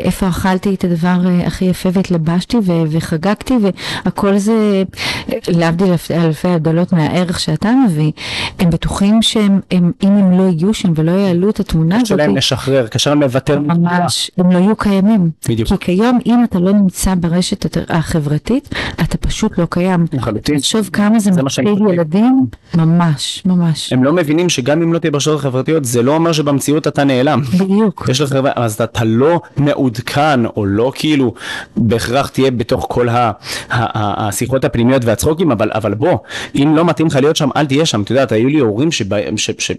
[0.04, 2.56] איפה אכלתי את הדבר הכי יפה והתלבשתי
[2.90, 3.54] וחגגתי,
[4.04, 4.82] והכל זה,
[5.48, 8.12] להבדיל אלפי הבדלות מהערך שאתה מביא,
[8.58, 12.16] הם בטוחים שהם, הם, אם הם לא יהיו שם ולא יעלו את התמונה הזאת, קשה
[12.16, 13.58] להם לשחרר, קשה להם לוותר.
[13.58, 15.30] ממש, הם לא יהיו קיימים.
[15.48, 15.68] בדיוק.
[15.68, 20.06] כי כיום, אם אתה לא נמצא ברשת החברתית, אתה פשוט לא קיים.
[20.12, 20.58] לחלוטין.
[20.58, 23.92] תחשוב כמה זה מפחיד ילדים, ממש, ממש.
[23.92, 27.40] הם לא מבינים שגם אם לא תהיה ברשתות החברתיות, זה לא אומר שבמציאות אתה נעלם.
[27.58, 28.06] בדיוק.
[28.10, 31.34] יש לך, אז אתה לא מעודכן, או לא כאילו
[31.76, 33.30] בהכרח תהיה בתוך כל ה, ה,
[33.70, 36.18] ה, השיחות הפנימיות והצחוקים, אבל, אבל בוא,
[36.54, 38.02] אם לא מתאים לך להיות שם, אל תהיה שם.
[38.02, 38.88] אתה יודע, היו לי הורים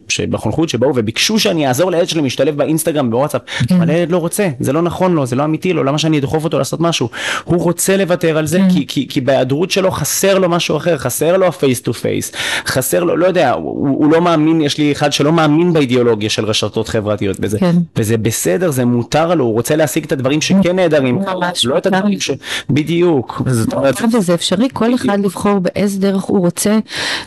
[0.07, 3.75] שבחונכות שבאו וביקשו שאני אעזור לילד שלי להשתלב באינסטגרם ובוואטסאפ, כן.
[3.75, 6.43] אבל הילד לא רוצה, זה לא נכון לו, זה לא אמיתי לו, למה שאני אדחוף
[6.43, 7.09] אותו לעשות משהו?
[7.43, 8.69] הוא רוצה לוותר על זה, כן.
[8.69, 12.31] כי, כי, כי בהיעדרות שלו חסר לו משהו אחר, חסר לו ה face to face,
[12.65, 16.45] חסר לו, לא יודע, הוא, הוא לא מאמין, יש לי אחד שלא מאמין באידיאולוגיה של
[16.45, 17.75] רשתות חברתיות וזה, כן.
[17.95, 21.85] וזה בסדר, זה מותר לו, הוא רוצה להשיג את הדברים שכן נהדרים, ממש, לא את
[21.85, 22.19] הדברים.
[22.19, 22.31] ש...
[22.69, 26.79] בדיוק, זאת אומרת, וזה אפשרי, כל אחד לבחור באיזה דרך הוא רוצה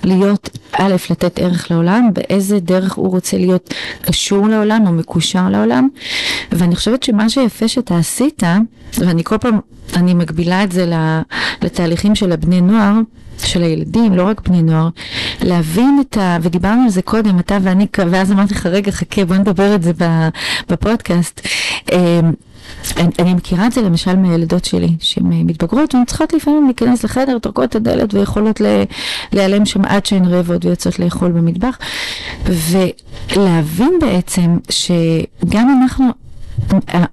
[0.05, 5.89] להיות, א', לתת ערך לעולם, באיזה דרך הוא רוצה להיות קשור לעולם או מקושר לעולם.
[6.53, 8.43] ואני חושבת שמה שיפה שאתה עשית,
[8.99, 9.61] ואני כל פעם,
[9.97, 10.91] אני מגבילה את זה
[11.63, 12.95] לתהליכים של הבני נוער,
[13.39, 14.89] של הילדים, לא רק בני נוער,
[15.43, 16.39] להבין את ה...
[16.43, 19.93] ודיברנו על זה קודם, אתה ואני, ואז אמרתי לך, רגע, חכה, בוא נדבר את זה
[20.69, 21.41] בפודקאסט.
[21.93, 22.33] אמ,
[22.97, 27.05] אני, אני מכירה את זה למשל מהילדות שלי, שהן אה, מתבגרות והן צריכות לפעמים להיכנס
[27.05, 28.61] לחדר, טורקות את הדלת ויכולות
[29.33, 31.79] להיעלם שם עד שהן רעבות ויוצאות לאכול במטבח.
[33.37, 36.24] ולהבין בעצם שגם אנחנו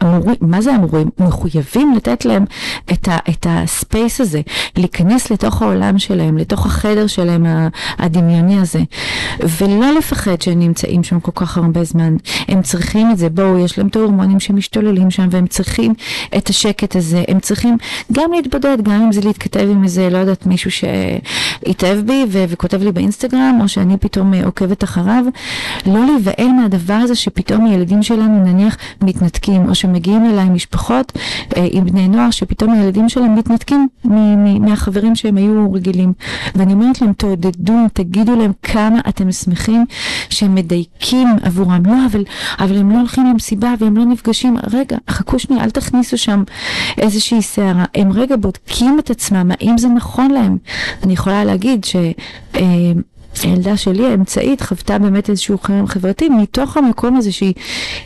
[0.04, 1.10] אמורים, מה זה אמורים?
[1.20, 2.46] מחויבים לתת להם
[2.92, 4.42] את, ה, את הספייס הזה,
[4.78, 7.46] להיכנס לתוך העולם שלהם, לתוך החדר שלהם
[7.98, 8.80] הדמיוני הזה,
[9.40, 12.16] ולא לפחד שהם נמצאים שם כל כך הרבה זמן.
[12.48, 15.94] הם צריכים את זה, בואו, יש להם את ההורמונים שמשתוללים שם, והם צריכים
[16.38, 17.78] את השקט הזה, הם צריכים
[18.12, 22.84] גם להתבודד, גם אם זה להתכתב עם איזה, לא יודעת, מישהו שהתאהב בי ו- וכותב
[22.84, 25.24] לי באינסטגרם, או שאני פתאום אה, עוקבת אחריו,
[25.86, 31.12] לא להיבהל מהדבר הזה שפתאום הילדים שלנו נניח מתנתקים, או שמגיעים אליי משפחות
[31.58, 33.88] אה, עם בני נוער, שפתאום הילדים שלהם מתנתקים
[34.60, 36.14] מהחברים שהם היו רגילים.
[36.56, 39.86] ואני אומרת להם, תעודדו, תגידו להם כמה אתם שמחים
[40.30, 41.84] שהם מדייקים עבורם.
[41.86, 42.24] לא, אבל,
[42.60, 44.58] אבל הם לא הולכים למסיבה והם לא נפגשים.
[44.74, 46.44] רגע, חכו שנייה, אל תכניסו שם
[46.98, 47.86] איזושהי סערה.
[47.96, 50.58] הם רגע בודקים את עצמם, האם זה נכון להם.
[51.04, 51.96] אני יכולה להגיד ש...
[52.56, 52.92] אה,
[53.44, 57.54] הילדה שלי האמצעית חוותה באמת איזשהו חרם חברתי מתוך המקום הזה שהיא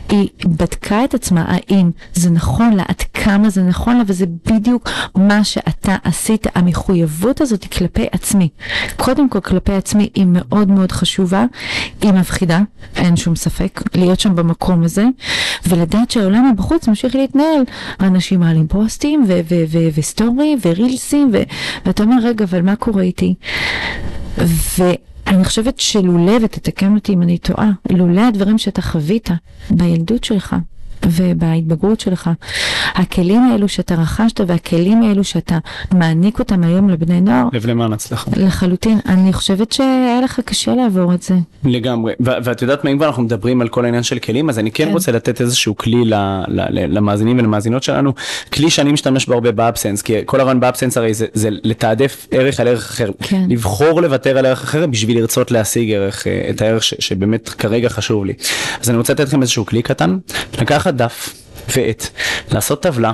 [0.09, 4.89] היא בדקה את עצמה האם זה נכון לה, עד כמה זה נכון לה וזה בדיוק
[5.15, 8.49] מה שאתה עשית, המחויבות הזאת היא כלפי עצמי.
[8.97, 11.45] קודם כל כלפי עצמי היא מאוד מאוד חשובה,
[12.01, 12.59] היא מפחידה,
[12.95, 15.05] אין שום ספק, להיות שם במקום הזה
[15.67, 17.61] ולדעת שהעולם מבחוץ ממשיך להתנהל.
[17.99, 21.43] אנשים מעלים פוסטים ו- ו- ו- וסטורי ורילסים ו-
[21.85, 23.35] ואתה אומר רגע אבל מה קורה איתי?
[25.25, 29.29] ואני חושבת שלולא, ותתקן אותי אם אני טועה, לולא הדברים שאתה חווית
[29.71, 30.55] בילדות שלך
[31.11, 32.29] ובהתבגרות שלך,
[32.95, 35.57] הכלים האלו שאתה רכשת והכלים האלו שאתה
[35.93, 38.31] מעניק אותם היום לבני נוער, לב למען הצלחה.
[38.37, 41.35] לחלוטין, אני חושבת שהיה לך קשה לעבור את זה.
[41.63, 44.59] לגמרי, ו- ואת יודעת מה, אם כבר אנחנו מדברים על כל העניין של כלים, אז
[44.59, 44.91] אני כן כן.
[44.91, 46.13] רוצה לתת איזשהו כלי ל-
[46.47, 48.13] ל- ל- למאזינים ולמאזינות שלנו,
[48.53, 52.59] כלי שאני משתמש בו הרבה באבסנס, כי כל הרעיון באבסנס הרי זה, זה לתעדף ערך
[52.59, 53.45] על ערך אחר, כן.
[53.49, 57.89] לבחור לוותר על ערך אחר בשביל לרצות להשיג ערך, אה, את הערך ש- שבאמת כרגע
[57.89, 58.33] חשוב לי.
[58.81, 60.17] אז אני רוצה לתת לכם איזשהו כלי קטן,
[60.61, 61.45] לקחת דף.
[61.75, 62.08] ועט,
[62.51, 63.12] לעשות טבלה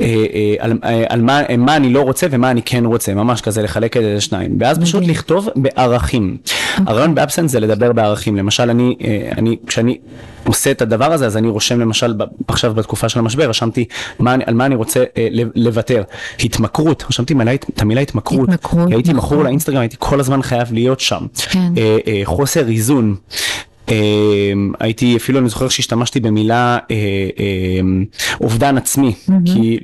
[0.00, 3.40] אה, אה, על, אה, על מה, מה אני לא רוצה ומה אני כן רוצה, ממש
[3.40, 5.02] כזה לחלק את זה לשניים, ואז פשוט.
[5.06, 6.36] לכתוב בערכים.
[6.76, 8.96] הרעיון באבסנס זה לדבר בערכים, למשל אני,
[9.38, 9.98] אני, כשאני
[10.44, 12.14] עושה את הדבר הזה, אז אני רושם למשל
[12.48, 13.84] עכשיו בתקופה של המשבר, רשמתי
[14.18, 15.04] מה, על מה אני רוצה
[15.54, 16.02] לוותר.
[16.40, 19.30] התמכרות, רשמתי מילה, את המילה התמכרות, התמכרות, הייתי נכון.
[19.32, 21.26] מכור לאינסטגרם, הייתי כל הזמן חייב להיות שם.
[21.50, 21.72] כן.
[22.24, 23.16] חוסר איזון.
[23.92, 26.96] אה, הייתי אפילו אני זוכר שהשתמשתי במילה אה,
[27.38, 27.80] אה,
[28.40, 29.78] אובדן עצמי, כי,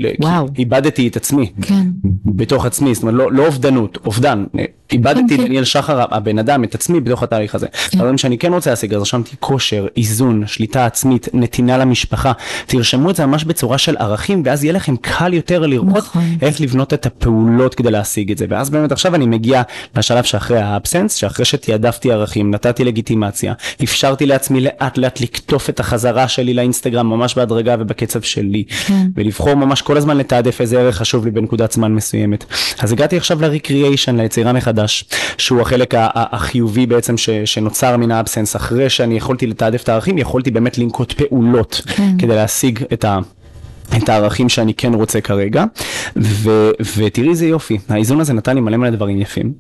[0.59, 1.85] איבדתי את עצמי כן.
[2.25, 5.45] בתוך עצמי, זאת אומרת לא, לא אובדנות, אובדן, אה, איבדתי כן.
[5.45, 7.67] דניאל שחר הבן אדם את עצמי בתוך התהליך הזה.
[7.95, 12.33] דברים שאני כן רוצה להשיג אז רשמתי כושר, איזון, שליטה עצמית, נתינה למשפחה,
[12.67, 16.23] תרשמו את זה ממש בצורה של ערכים ואז יהיה לכם קל יותר לראות נכון.
[16.43, 19.63] איך לבנות את הפעולות כדי להשיג את זה ואז באמת עכשיו אני מגיע
[19.97, 23.53] לשלב שאחרי האבסנס שאחרי שתעדפתי ערכים נתתי לגיטימציה
[23.99, 29.07] אפשרתי לעצמי לאט לאט לקטוף את החזרה שלי לאינסטגרם ממש בהדרגה ובקצב שלי כן.
[29.17, 32.45] ולבחור ממש כל הזמן לתעדף איזה ערך חשוב לי בנקודת זמן מסוימת
[32.79, 35.05] אז הגעתי עכשיו לריקריאיישן ליצירה מחדש
[35.39, 40.51] שהוא החלק החיובי בעצם ש, שנוצר מן האבסנס אחרי שאני יכולתי לתעדף את הערכים יכולתי
[40.51, 42.19] באמת לנקוט פעולות כן.
[42.19, 43.19] כדי להשיג את ה...
[43.97, 45.65] את הערכים שאני כן רוצה כרגע,
[46.17, 49.53] ו, ותראי איזה יופי, האיזון הזה נתן לי מלא מלא דברים יפים.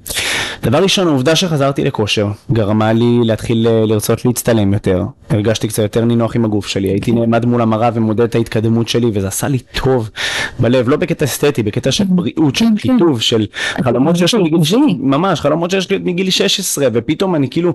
[0.62, 5.04] דבר ראשון, העובדה שחזרתי לכושר גרמה לי להתחיל אה, לרצות להצטלם יותר.
[5.30, 9.10] הרגשתי קצת יותר נינוח עם הגוף שלי, הייתי נעמד מול המראה ומודד את ההתקדמות שלי,
[9.14, 10.10] וזה עשה לי טוב
[10.58, 12.92] בלב, לא בקטע אסתטי, בקטע של בריאות, של כן, כן.
[12.92, 13.46] חיטוב, של
[13.84, 14.94] חלומות שיש לי מגיל, חיובי.
[15.00, 17.74] ממש, חלומות שיש לי מגיל 16, ופתאום אני כאילו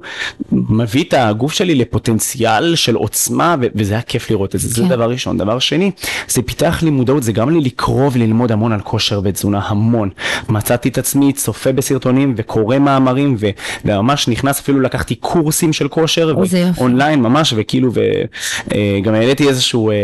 [0.51, 4.89] מביא את הגוף שלי לפוטנציאל של עוצמה, וזה היה כיף לראות את זה, זה כן.
[4.89, 5.37] דבר ראשון.
[5.37, 5.91] דבר שני,
[6.27, 10.09] זה פיתח לי מודעות, זה גם לי לקרוא וללמוד המון על כושר ותזונה, המון.
[10.49, 13.49] מצאתי את עצמי צופה בסרטונים וקורא מאמרים, ו-
[13.85, 16.33] וממש נכנס, אפילו לקחתי קורסים של כושר.
[16.77, 19.95] אונליין ממש, וכאילו, וגם העליתי איזשהו אה,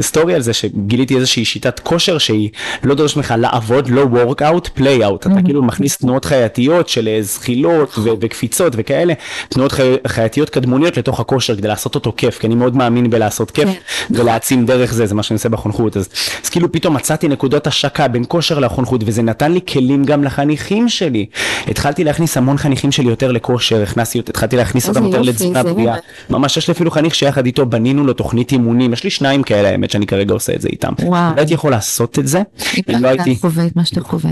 [0.00, 2.50] סטורי על זה, שגיליתי איזושהי שיטת כושר שהיא
[2.84, 7.18] לא דורשת ממך לעבוד, לא workout, play out, אתה כאילו מכניס תנועות חייתיות של אה,
[7.22, 7.90] זחילות
[8.20, 9.12] וקפיצות וכאלה,
[9.48, 13.50] תנועות חי- חייתיות קדמוניות לתוך הכושר כדי לעשות אותו כיף, כי אני מאוד מאמין בלעשות
[13.50, 13.74] כיף כן.
[14.14, 16.08] ולהעצים דרך זה, זה מה שאני עושה בחונכות, אז,
[16.44, 20.88] אז כאילו פתאום מצאתי נקודות השקה בין כושר לחונכות, וזה נתן לי כלים גם לחניכים
[20.88, 21.26] שלי.
[21.88, 25.94] התחלתי להכניס המון חניכים שלי יותר לכושר, הכנסתי, התחלתי להכניס אותם יותר לתזונה בריאה.
[26.30, 29.68] ממש יש לי אפילו חניך שיחד איתו בנינו לו תוכנית אימונים, יש לי שניים כאלה
[29.68, 30.92] האמת שאני כרגע עושה את זה איתם.
[31.02, 31.34] וואו.
[31.34, 32.42] לא הייתי יכול לעשות את זה,
[32.88, 33.36] אם לא הייתי...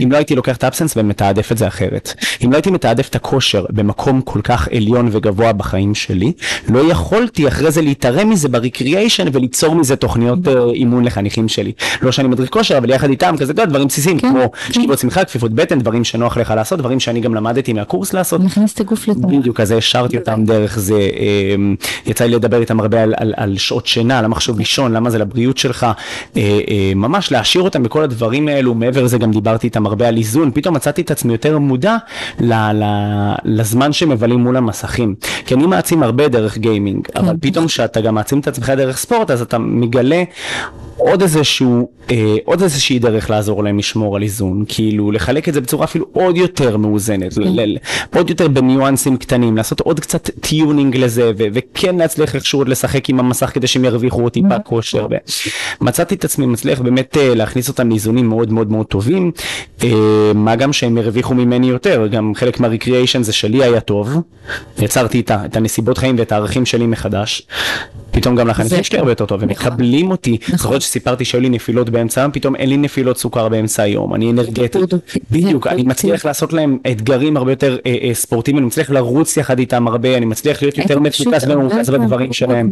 [0.03, 2.15] אם לא הייתי לוקח את האבסנס ומתעדף את זה אחרת.
[2.45, 6.33] אם לא הייתי מתעדף את הכושר במקום כל כך עליון וגבוה בחיים שלי,
[6.69, 11.73] לא יכולתי אחרי זה להתערם מזה בריקריאיישן וליצור מזה תוכניות אה, אימון לחניכים שלי.
[12.03, 14.73] לא שאני מדריך כושר, אבל יחד איתם כזה, דברים בסיסיים, כן, כמו כן.
[14.73, 18.41] שכיבות צמיחה, כפיפות בטן, דברים שנוח לך לעשות, דברים שאני גם למדתי מהקורס לעשות.
[18.41, 19.39] מכניס את הגוף לתנועה.
[19.39, 21.09] בדיוק, אז השארתי אותם דרך זה,
[21.55, 25.11] אמ, יצא לי לדבר איתם הרבה על, על, על שעות שינה, למה חשוב לישון, למה
[25.11, 25.91] זה לבריאות שלך, אה,
[26.37, 30.51] אה, ממש להשאיר אותם בכל הדברים האלו, מעבר לזה גם דיברתי איתם הרבה על איזון,
[30.55, 31.97] פתאום מצאתי את עצמי יותר מודע
[32.41, 32.85] ל, ל,
[33.45, 35.15] לזמן שמבלים מול המסכים,
[35.47, 39.31] כי אני מעצים הרבה דרך gaming, אבל פתאום כשאתה גם מעצים את עצמך דרך ספורט,
[39.31, 40.23] אז אתה מגלה
[40.97, 45.61] עוד איזשהו, אה, עוד איזושהי דרך לעזור להם לשמור על איזון, כאילו לחלק את זה
[45.61, 47.77] בצורה אפילו עוד יותר מאוזנת, ל- ל-
[48.17, 53.09] עוד יותר בניואנסים קטנים, לעשות עוד קצת tuning לזה, ו- וכן להצליח איכשהו עוד לשחק
[53.11, 55.07] עם המסך כדי שהם ירוויחו אותי בכושר,
[55.81, 59.31] ומצאתי את עצמי מצליח באמת אה, להכניס אותם לאיזונים מאוד מאוד מאוד טובים,
[59.85, 59.91] אה,
[60.35, 64.17] מה גם שהם הרוויחו ממני יותר, גם חלק מהריקריאיישן זה שלי היה טוב,
[64.79, 67.43] יצרתי את, ה- את הנסיבות חיים ואת הערכים שלי מחדש,
[68.11, 69.67] פתאום גם לחניכים שלי הרבה יותר טוב, הם נכון.
[69.73, 70.73] מקבלים אותי, נכון.
[70.87, 74.79] שסיפרתי שהיו לי נפילות באמצע היום, פתאום אין לי נפילות סוכר באמצע היום, אני אנרגטי.
[75.31, 76.25] בדיוק, אני מצליח.
[76.25, 80.27] לעשות להם אתגרים הרבה יותר אה, אה, ספורטיביים, אני מצליח לרוץ יחד איתם הרבה, אני
[80.27, 82.71] מצליח להיות יותר מפוקס ומרוכז בדברים שלהם.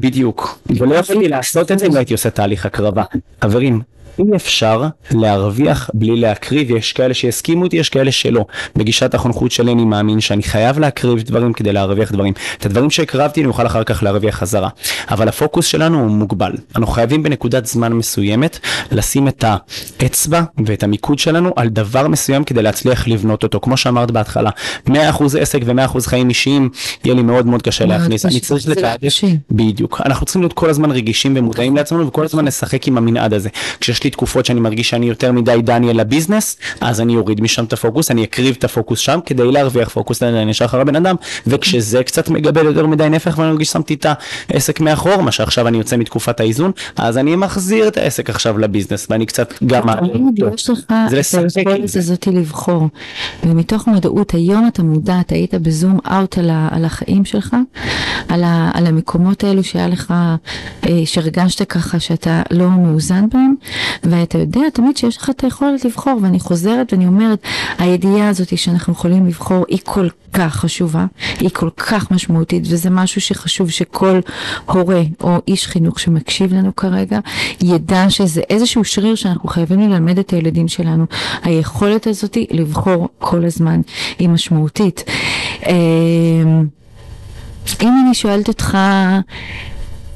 [0.00, 3.02] בדיוק, ולא יכולתי לעשות את זה אם לא הייתי עושה תהליך הקרבה.
[3.40, 3.80] חברים,
[4.18, 8.44] אי אפשר להרוויח בלי להקריב, יש כאלה שיסכימו איתי, יש כאלה שלא.
[8.76, 12.32] בגישת החונכות שלי אני מאמין שאני חייב להקריב דברים כדי להרוויח דברים.
[12.58, 14.68] את הדברים שהקרבתי אני אוכל אחר כך להרוויח חזרה.
[15.10, 16.52] אבל הפוקוס שלנו הוא מוגבל.
[16.76, 18.58] אנחנו חייבים בנקודת זמן מסוימת
[18.92, 19.44] לשים את
[20.00, 23.60] האצבע ואת המיקוד שלנו על דבר מסוים כדי להצליח לבנות אותו.
[23.60, 24.50] כמו שאמרת בהתחלה,
[24.88, 24.92] 100%
[25.40, 26.70] עסק ו-100% חיים אישיים,
[27.04, 28.26] יהיה לי מאוד מאוד קשה להכניס.
[28.26, 28.40] אני.
[28.40, 29.20] צריך זה לתעדף.
[29.50, 30.00] בדיוק.
[30.04, 33.48] אנחנו צריכים להיות כל הזמן רגישים ומודעים לעצמנו וכל הזמן לשחק עם המנעד הזה.
[33.80, 37.72] כשיש לי תקופות שאני מרגיש שאני יותר מדי דניאל לביזנס, אז אני אוריד משם את
[37.72, 42.02] הפוקוס, אני אקריב את הפוקוס שם כדי להרוויח פוקוס, אני נשאר אחרי הבן אדם, וכשזה
[42.02, 44.06] קצת מגבל יותר מדי נפח ואני מרגיש ששמתי את
[44.48, 49.06] העסק מאחור, מה שעכשיו אני יוצא מתקופת האיזון, אז אני מחזיר את העסק עכשיו לביזנס
[49.10, 49.82] ואני קצת גם...
[49.96, 50.40] תמיד.
[50.54, 51.98] יש לך את היכולת זה.
[51.98, 52.88] הזאת לבחור.
[53.44, 57.56] ומתוך מודעות, היום אתה מודע, אתה היית בזום אאוט על, החיים שלך,
[58.28, 60.14] על המקומות האלו שהיה לך,
[60.86, 63.54] אה, שהרגשת ככה שאתה לא מאוזן בהם,
[64.02, 67.42] ואתה יודע תמיד שיש לך את היכולת לבחור, ואני חוזרת ואני אומרת,
[67.78, 71.06] הידיעה הזאת שאנחנו יכולים לבחור היא כל כך חשובה,
[71.40, 74.20] היא כל כך משמעותית, וזה משהו שחשוב שכל
[74.66, 77.18] הורה או איש חינוך שמקשיב לנו כרגע,
[77.62, 81.06] ידע שזה איזשהו שריר שאנחנו חייבים ללמד את הילדים שלנו.
[81.42, 83.80] היכולת הזאת לבחור כל הזמן
[84.18, 85.04] היא משמעותית.
[85.66, 86.66] אמ,
[87.82, 88.78] אם אני שואלת אותך,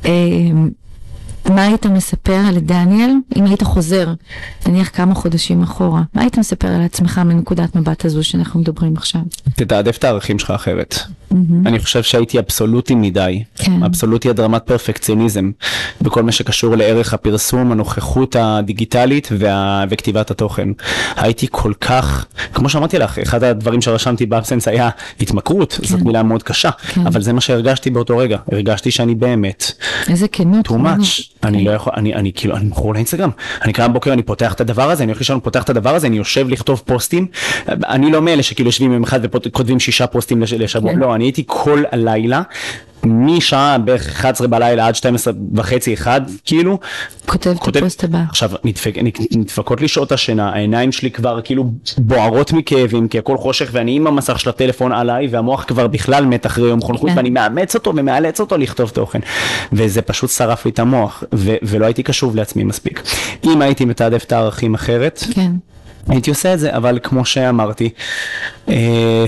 [0.05, 0.71] אמ,
[1.51, 4.13] מה היית מספר על דניאל אם היית חוזר,
[4.67, 9.21] נניח כמה חודשים אחורה, מה היית מספר על עצמך מנקודת מבט הזו שאנחנו מדברים עכשיו?
[9.55, 10.99] תתעדף את הערכים שלך אחרת.
[11.67, 13.83] אני חושב שהייתי אבסולוטי מדי, כן.
[13.83, 15.51] אבסולוטי עד רמת פרפקציוניזם,
[16.03, 19.85] בכל מה שקשור לערך הפרסום, הנוכחות הדיגיטלית וה...
[19.91, 20.69] וכתיבת התוכן.
[21.17, 24.89] הייתי כל כך, כמו שאמרתי לך, אחד הדברים שרשמתי באבסנס היה
[25.21, 27.07] התמכרות, זאת מילה מאוד קשה, כן.
[27.07, 29.73] אבל זה מה שהרגשתי באותו רגע, הרגשתי שאני באמת
[30.09, 30.69] איזה כנות.
[30.69, 33.31] too much, אני לא יכול, אני, אני כאילו, אני מכור לאינסטגרם,
[33.65, 36.07] אני קם בבוקר, אני פותח את הדבר הזה, אני הולך לישון, פותח את הדבר הזה,
[36.07, 37.27] אני יושב לכתוב פוסטים,
[37.69, 40.99] אני לא מאלה שכאילו יושבים יום אחד וכותבים שישה פוסטים לש- לשבוע, כן.
[40.99, 42.43] לא, אני הייתי כל הלילה
[43.05, 46.79] משעה בערך 11 בלילה עד 12 וחצי, 1, כאילו,
[47.27, 48.23] כותב את הפוסט הבא.
[48.29, 48.95] עכשיו נדפק,
[49.37, 54.07] נדפקות לי שעות השינה, העיניים שלי כבר כאילו בוערות מכאבים, כי הכל חושך ואני עם
[54.07, 57.17] המסך של הטלפון עליי, והמוח כבר בכלל מת אחרי יום חונכות, כן.
[57.17, 59.21] ואני מאמץ אותו ומאלץ אותו לכתוב תוכן.
[59.73, 63.03] וזה פשוט שרף לי את המוח, ו- ולא הייתי קשוב לעצמי מספיק.
[63.45, 65.53] אם הייתי מתעדף את הערכים אחרת, כן.
[66.09, 67.91] הייתי עושה את זה, אבל כמו שאמרתי,
[68.69, 69.25] אה,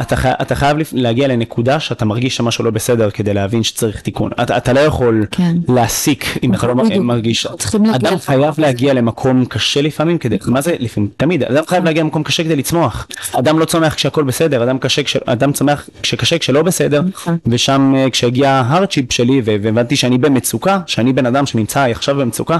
[0.00, 4.30] אתה, אתה חייב להגיע לנקודה שאתה מרגיש שמשהו לא בסדר כדי להבין שצריך תיקון.
[4.42, 5.56] אתה, אתה לא יכול כן.
[5.68, 6.74] להסיק אם אתה לא.
[7.00, 7.46] מרגיש.
[7.94, 8.54] אדם חייב.
[8.58, 11.10] להגיע למקום קשה לפעמים כדי, מה זה לפעמים?
[11.16, 13.08] תמיד, אדם חייב להגיע למקום קשה כדי לצמוח.
[13.32, 17.38] אדם לא צומח כשהכל בסדר, אדם, קשה כש, אדם צומח כשקשה כשלא בסדר, נכון.
[17.46, 22.58] ושם אה, כשהגיע ההארדשיפ שלי והבנתי שאני במצוקה, שאני בן אדם שנמצא עכשיו במצוקה,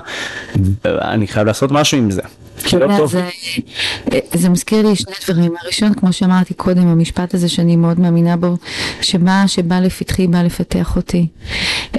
[0.84, 2.22] אני חייב לעשות משהו עם זה.
[2.64, 3.10] כי אתה לא טוב.
[3.10, 3.27] זה,
[4.34, 5.52] זה מזכיר לי שני דברים.
[5.62, 8.56] הראשון, כמו שאמרתי קודם, המשפט הזה שאני מאוד מאמינה בו,
[9.00, 11.26] שמה שבא לפתחי בא לפתח אותי.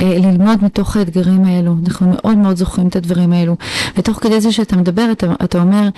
[0.01, 3.55] אה, ללמוד מתוך האתגרים האלו, אנחנו מאוד מאוד זוכרים את הדברים האלו.
[3.97, 5.89] ותוך כדי זה שאתה מדבר, אתה, אתה אומר,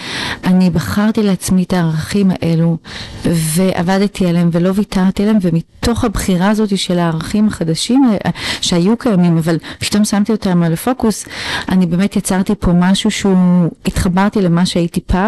[0.43, 2.77] אני בחרתי לעצמי את הערכים האלו,
[3.25, 9.57] ועבדתי עליהם ולא ויתרתי עליהם, ומתוך הבחירה הזאת של הערכים החדשים אה, שהיו קיימים, אבל
[9.79, 11.25] פתאום שמתי אותם על הפוקוס,
[11.69, 15.20] אני באמת יצרתי פה משהו שהוא, התחברתי למה שהייתי פעם,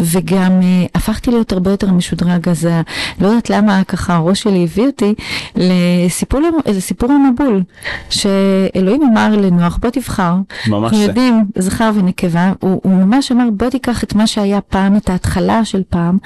[0.00, 2.80] וגם uh, הפכתי להיות הרבה יותר משודרג, אז ה-
[3.20, 5.14] לא יודעת למה ככה הראש שלי הביא אותי
[5.56, 7.62] לסיפור, לסיפור המבול,
[8.10, 10.34] שאלוהים אמר לנוח בוא תבחר,
[10.68, 11.04] ממש אנחנו זה.
[11.04, 15.64] יודעים זכר ונקבה, הוא, הוא ממש אמר בוא תיקח את מה שהיה פעם, את ההתחלה
[15.64, 16.18] של פעם,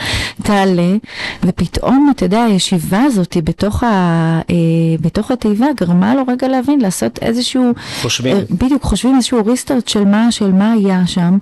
[0.42, 0.96] תעלה,
[1.44, 3.87] ופתאום אתה יודע הישיבה הזאת בתוך, ה,
[4.51, 4.55] אה,
[5.01, 7.72] בתוך התיבה גרמה לו רגע להבין, לעשות איזשהו,
[8.03, 8.37] חושבים.
[8.37, 11.38] אה, בדיוק, חושבים איזשהו ריסטארט של מה, של מה היה שם,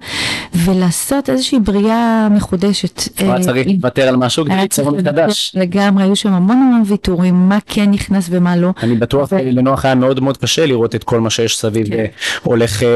[0.54, 3.02] ולעשות איזושהי בריאה מחודשת.
[3.18, 5.52] היה אה, צריך לוותר על משהו כדי היה ליצור מחדש.
[5.54, 8.70] לגמרי, היו שם המון המון ויתורים, מה כן נכנס ומה לא.
[8.82, 11.92] אני בטוח לנוח היה מאוד מאוד קשה לראות את כל מה שיש סביב כן.
[11.92, 12.06] אה,
[12.42, 12.88] הולך אה,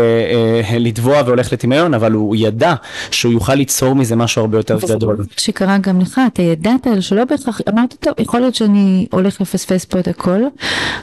[0.72, 2.74] אה, לטבוע והולך לטמיון, אבל הוא ידע
[3.10, 5.16] שהוא יוכל ליצור מזה משהו הרבה יותר גדול.
[5.36, 9.98] שקרה גם לך, אתה ידעת שלא בהכרח, אמרת טוב, יכול להיות שאני הולך לפספס פה
[9.98, 10.40] את הכל,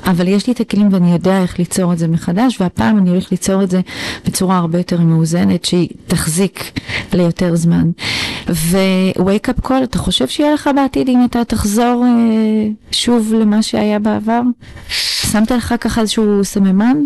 [0.05, 3.31] אבל יש לי את הכלים ואני יודע איך ליצור את זה מחדש, והפעם אני הולך
[3.31, 3.81] ליצור את זה
[4.25, 6.79] בצורה הרבה יותר מאוזנת, שהיא תחזיק
[7.25, 7.89] ליותר זמן.
[8.49, 13.99] ו-wake up call, אתה חושב שיהיה לך בעתיד אם אתה תחזור אה, שוב למה שהיה
[13.99, 14.41] בעבר?
[15.31, 16.97] שמת לך ככה איזשהו סממן?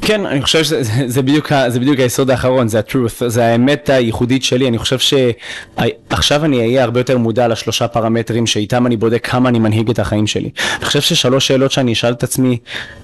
[0.00, 3.88] כן, אני חושב שזה זה- זה בדיוק, זה בדיוק היסוד האחרון, זה ה-truth, זה האמת
[3.90, 9.28] הייחודית שלי, אני חושב שעכשיו אני אהיה הרבה יותר מודע לשלושה פרמטרים שאיתם אני בודק
[9.30, 10.50] כמה אני מנהיג את החיים שלי.
[10.76, 12.58] אני חושב ששלוש שאלות שאני אשאל את עצמי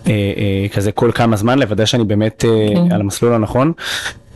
[0.06, 2.92] אה, אה, כזה כל כמה זמן, לוודא שאני באמת אה, כן.
[2.92, 3.72] על המסלול הנכון.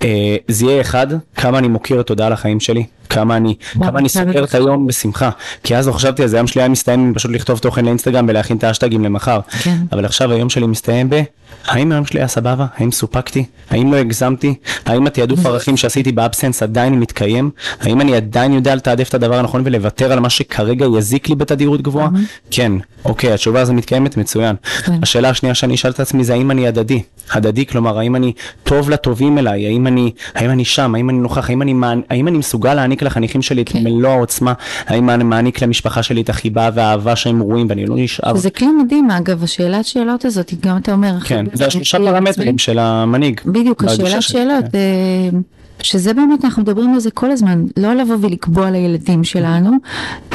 [0.05, 4.09] אה, זה יהיה אחד, כמה אני מוקיר תודה על החיים שלי, כמה אני, כמה אני
[4.09, 5.31] סוגר את היום בשמחה,
[5.63, 8.57] כי אז לא חשבתי על זה, היום שלי היה מסתיים פשוט לכתוב תוכן לאינסטגרם ולהכין
[8.57, 9.77] את האשטגים למחר, כן.
[9.93, 11.23] אבל עכשיו היום שלי מסתיים ב...
[11.67, 12.67] האם היום שלי היה סבבה?
[12.77, 13.45] האם סופקתי?
[13.71, 14.55] האם לא הגזמתי?
[14.87, 17.51] האם התעדוף ערכים שעשיתי באבסנס עדיין מתקיים?
[17.81, 21.83] האם אני עדיין יודע לתעדף את הדבר הנכון ולוותר על מה שכרגע יזיק לי בתדירות
[21.83, 22.09] גבוהה?
[22.51, 22.73] כן.
[23.05, 24.57] אוקיי, התשובה הזו מתקיימת מצוין.
[24.85, 24.93] כן.
[25.03, 27.03] השאלה השנייה שאני אשאל את עצמי זה האם אני הדדי?
[27.33, 29.67] הדדי, כלומר, האם אני טוב לטובים אליי?
[29.67, 30.95] האם אני, האם אני שם?
[30.95, 31.49] האם אני נוכח?
[31.51, 33.85] האם אני, מענ- האם אני מסוגל להעניק לחניכים שלי את כן.
[33.85, 34.53] מלוא העוצמה?
[34.87, 38.37] האם אני מעניק למשפחה שלי את החיבה והאהבה שהם רואים ואני לא נשאר?
[38.37, 42.59] זה כלי מדהים אגב, השאלת שאלות הזאת, היא גם אתה אומר, כן, זה השלושה פרמטרים
[42.59, 43.41] של המנהיג.
[43.47, 44.79] בדיוק, השאלת שאלות, כן.
[44.79, 45.39] אה,
[45.83, 49.71] שזה באמת, אנחנו מדברים על זה כל הזמן, לא לבוא ולקבוע לילדים שלנו,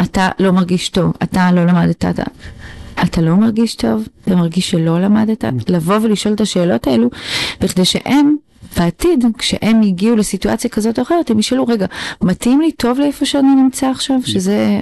[0.02, 2.24] אתה לא מרגיש טוב, אתה לא למדת, אתה,
[3.04, 7.10] אתה לא מרגיש טוב, אתה מרגיש שלא למדת, לבוא ולשאול את השאלות האלו,
[7.62, 8.36] בכדי שהם...
[8.78, 11.86] בעתיד, כשהם יגיעו לסיטואציה כזאת או אחרת, הם ישאלו, רגע,
[12.22, 14.16] מתאים לי טוב לאיפה שאני נמצא עכשיו?
[14.26, 14.80] שזה...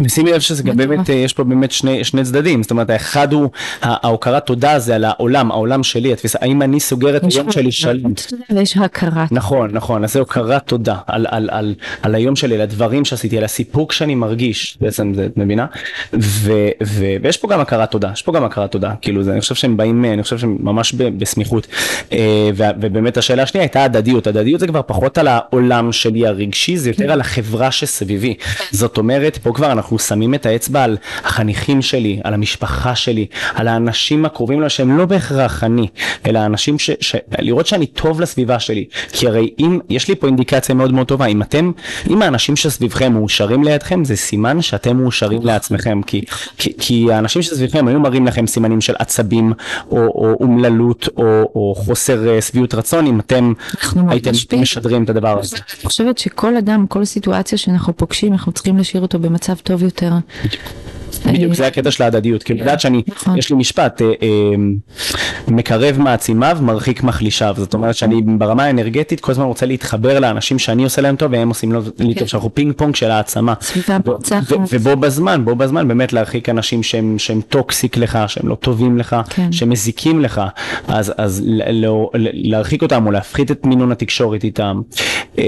[0.00, 0.76] ושימי לב שזה גם.
[0.76, 3.50] באמת, יש פה באמת שני, שני צדדים, זאת אומרת, האחד הוא
[3.82, 8.12] ההוקרת תודה זה על העולם, העולם שלי, התפיסה, האם אני סוגר את היום שלי שלם.
[8.50, 9.26] ויש הכרה.
[9.30, 13.38] נכון, נכון, אז זה הוקרת תודה על, על, על, על היום שלי, על הדברים שעשיתי,
[13.38, 15.66] על הסיפוק שאני מרגיש, בעצם זה, את מבינה?
[16.14, 16.52] ו,
[16.84, 19.54] ו, ויש פה גם הכרת תודה, יש פה גם הכרת תודה, כאילו זה, אני חושב
[19.54, 21.66] שהם באים, אני חושב שהם ממש בסמיכות.
[22.12, 22.50] אה,
[23.04, 26.90] ו, ובאמת השאלה השנייה הייתה הדדיות, הדדיות זה כבר פחות על העולם שלי הרגשי, זה
[26.90, 28.34] יותר על החברה שסביבי.
[28.70, 33.68] זאת אומרת, פה כבר אנחנו שמים את האצבע על החניכים שלי, על המשפחה שלי, על
[33.68, 35.86] האנשים הקרובים לו שהם לא בהכרח אני,
[36.26, 36.90] אלא האנשים ש...
[37.00, 37.16] ש...
[37.38, 38.84] לראות שאני טוב לסביבה שלי.
[39.12, 41.72] כי הרי אם, יש לי פה אינדיקציה מאוד מאוד טובה, אם אתם,
[42.10, 46.00] אם האנשים שסביבכם מאושרים לידכם, זה סימן שאתם מאושרים לעצמכם.
[46.06, 46.24] כי,
[46.58, 49.52] כי, כי האנשים שסביבכם היו מראים לכם סימנים של עצבים,
[49.90, 53.52] או, או אומללות, או, או חוסר אה, שביעות רצון, אם אתם
[54.08, 54.62] הייתם משפיעים.
[54.62, 55.56] משדרים את הדבר הזה.
[55.56, 60.12] אני חושבת שכל אדם, כל סיטואציה שאנחנו פוגשים, אנחנו צריכים להשאיר אותו במצב טוב יותר.
[61.26, 63.38] בדיוק, זה הקטע של ההדדיות, כאילו, לדעת שאני, נכון.
[63.38, 64.56] יש לי משפט, אה, אה,
[65.48, 70.84] מקרב מעצימיו, מרחיק מחלישיו, זאת אומרת שאני ברמה האנרגטית כל הזמן רוצה להתחבר לאנשים שאני
[70.84, 73.54] עושה להם טוב והם עושים לי טוב, שאנחנו פינג פונג של העצמה.
[74.72, 79.16] ובו בזמן, בו בזמן באמת להרחיק אנשים שהם, שהם toxic לך, שהם לא טובים לך,
[79.30, 79.52] כן.
[79.52, 80.42] שמזיקים לך,
[80.88, 81.42] אז,
[81.72, 84.80] לא, להרחיק אותם או להפחית את מינון התקשורת איתם.
[85.38, 85.44] אה,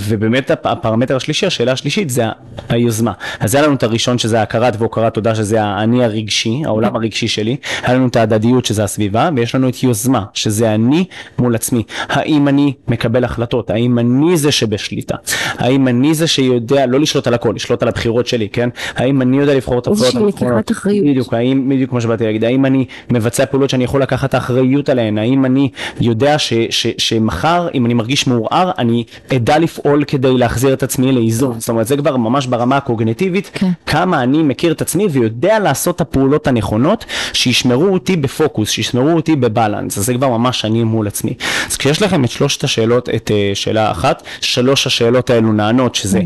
[0.00, 2.24] ובאמת הפ- הפרמטר השלישי, השאלה השלישית זה
[2.68, 3.12] היוזמה.
[3.40, 7.56] אז היה לנו את הראשון שזה הכרת והוקרת תודה שזה האני הרגשי, העולם הרגשי שלי,
[7.82, 11.04] היה לנו את ההדדיות שזה הסביבה, ויש לנו את יוזמה שזה אני
[11.38, 11.82] מול עצמי.
[12.08, 13.70] האם אני מקבל החלטות?
[13.70, 15.16] האם אני זה שבשליטה?
[15.58, 18.68] האם אני זה שיודע לא לשלוט על הכל, לשלוט על הבחירות שלי, כן?
[18.96, 20.70] האם אני יודע לבחור את הבחירות הנכונות?
[20.86, 25.18] בדיוק, האם, בדיוק כמו שבאתי להגיד, האם אני מבצע פעולות שאני יכול לקחת אחריות עליהן?
[25.18, 29.04] האם אני יודע ש, ש, שמחר, אם אני מרגיש מעורער, אני
[29.36, 31.60] אדע לפעול כדי להחזיר את עצמי לאיזון?
[31.60, 33.70] זאת אומרת, זה כבר ממש ברמה הקוגנטיבית, כן.
[33.86, 39.36] כמה אני מכיר את עצמי ויודע לעשות את הפעולות הנכונות שישמרו אותי בפוקוס, שישמרו אותי
[39.36, 41.34] בבלנס, אז זה כבר ממש אני מול עצמי.
[41.70, 46.20] אז כשיש לכם את שלושת השאלות, את uh, שאלה אחת, שלוש השאלות האלו נענות, שזה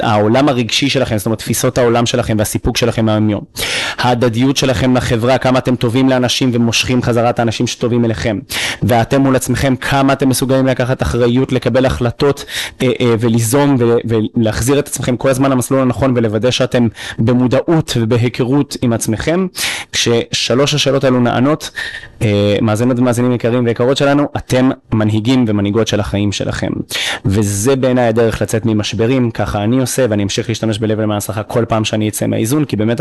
[0.00, 3.44] העולם הרגשי שלכם, זאת אומרת תפיסות העולם שלכם והסיפוק שלכם מהיום.
[3.98, 8.38] ההדדיות שלכם לחברה, כמה אתם טובים לאנשים ומושכים חזרה את האנשים שטובים אליכם.
[8.82, 12.44] ואתם מול עצמכם, כמה אתם מסוגלים לקחת אחריות, לקבל החלטות
[12.82, 16.88] אה, אה, וליזום ו- ולהחזיר את עצמכם כל הזמן למסלול הנכון ולוודא שאתם
[17.18, 19.46] במודעות ובהיכרות עם עצמכם.
[19.92, 21.70] כששלוש השאלות האלו נענות,
[22.62, 26.70] מאזינות ומאזינים יקרים ויקרות שלנו, אתם מנהיגים ומנהיגות של החיים שלכם.
[27.24, 31.64] וזה בעיניי הדרך לצאת ממשברים, ככה אני עושה ואני אמשיך להשתמש בלב למען הצלחה כל
[31.68, 33.00] פעם שאני אצא מהאיזון, כי באמת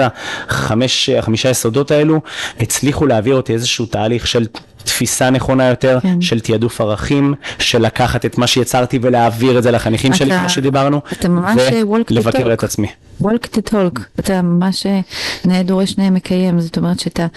[0.50, 2.22] החמישה יסודות האלו
[2.60, 4.46] הצליחו להעביר אותי איזשהו תהליך של
[4.84, 6.22] תפיסה נכונה יותר, כן.
[6.22, 11.02] של תעדוף ערכים, של לקחת את מה שיצרתי ולהעביר את זה לחניכים שלי, כמו שדיברנו,
[11.12, 11.62] אתה ממש,
[12.10, 12.54] ולבקר.
[12.54, 12.88] את עצמי.
[13.22, 15.00] walk the talk, אתה ממש אה,
[15.46, 17.28] נאה דורש נאה מקיים, זאת אומרת שאתה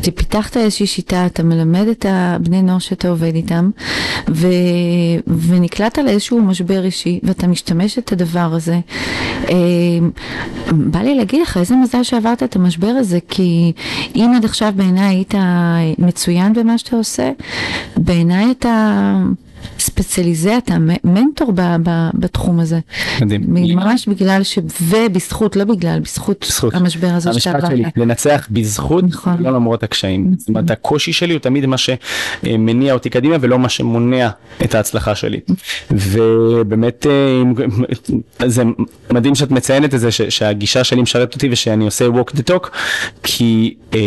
[0.00, 3.70] אתה פיתחת איזושהי שיטה, אתה מלמד את הבני נוער שאתה עובד איתם,
[4.30, 4.46] ו,
[5.26, 8.78] ונקלעת לאיזשהו משבר אישי, ואתה משתמש את הדבר הזה.
[9.48, 9.54] אה,
[10.70, 13.72] בא לי להגיד לך, איזה מזל שעברת את המשבר הזה, כי
[14.16, 15.34] אם עד עכשיו בעיניי היית
[15.98, 17.30] מצוין במה שאתה עושה,
[17.96, 19.16] בעיניי אתה...
[19.78, 22.78] ספציליזה, אתה מנטור ב, ב, בתחום הזה.
[23.20, 23.42] מדהים.
[23.76, 24.58] ממש בגלל ש...
[24.82, 26.74] ובזכות, לא בגלל, בזכות, בזכות.
[26.74, 27.70] המשבר הזה שאתה המשפט.
[27.70, 29.36] שלי, לנצח בזכות, נכון.
[29.42, 30.34] לא למרות הקשיים.
[30.38, 34.28] זאת אומרת, הקושי שלי הוא תמיד מה שמניע אותי קדימה ולא מה שמונע
[34.64, 35.40] את ההצלחה שלי.
[35.90, 37.42] ובאמת, אה,
[38.48, 38.62] זה
[39.10, 42.68] מדהים שאת מציינת את זה, ש- שהגישה שלי משרת אותי ושאני עושה walk the talk,
[43.22, 43.98] כי אה,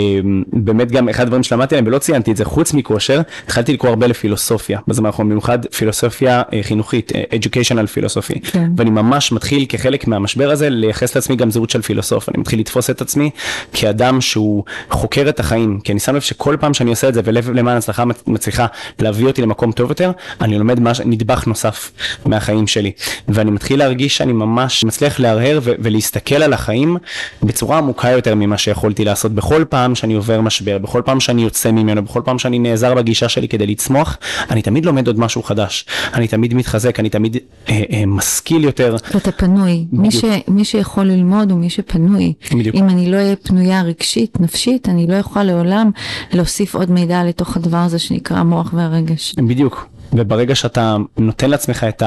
[0.53, 4.07] באמת גם אחד הדברים שלמדתי עליהם ולא ציינתי את זה, חוץ מכושר, התחלתי לקרוא הרבה
[4.07, 8.51] לפילוסופיה, בזמן האחרון, במיוחד פילוסופיה אה, חינוכית, אה, educational philosophy.
[8.51, 8.71] כן.
[8.77, 12.29] ואני ממש מתחיל כחלק מהמשבר הזה לייחס לעצמי גם זהות של פילוסוף.
[12.29, 13.29] אני מתחיל לתפוס את עצמי
[13.73, 17.21] כאדם שהוא חוקר את החיים, כי אני שם לב שכל פעם שאני עושה את זה
[17.23, 18.65] ולב למען הצלחה מצ- מצליחה
[18.99, 21.01] להביא אותי למקום טוב יותר, אני לומד מש...
[21.05, 21.91] נדבך נוסף
[22.25, 22.91] מהחיים שלי.
[23.27, 26.97] ואני מתחיל להרגיש שאני ממש מצליח להרהר ו- ולהסתכל על החיים
[27.43, 31.71] בצורה עמוקה יותר ממה שיכולתי לעשות בכל פעם שאני עובר משבר, בכל פעם שאני יוצא
[31.71, 34.17] ממנו, בכל פעם שאני נעזר בגישה שלי כדי לצמוח,
[34.49, 35.85] אני תמיד לומד עוד משהו חדש.
[36.13, 37.37] אני תמיד מתחזק, אני תמיד
[37.69, 38.95] אה, אה, משכיל יותר.
[39.17, 42.33] אתה פנוי, מי, ש, מי שיכול ללמוד הוא מי שפנוי.
[42.51, 42.75] בדיוק.
[42.75, 45.91] אם אני לא אהיה פנויה רגשית, נפשית, אני לא יכולה לעולם
[46.33, 49.35] להוסיף עוד מידע לתוך הדבר הזה שנקרא המוח והרגש.
[49.37, 49.92] בדיוק.
[50.13, 52.03] וברגע שאתה נותן לעצמך את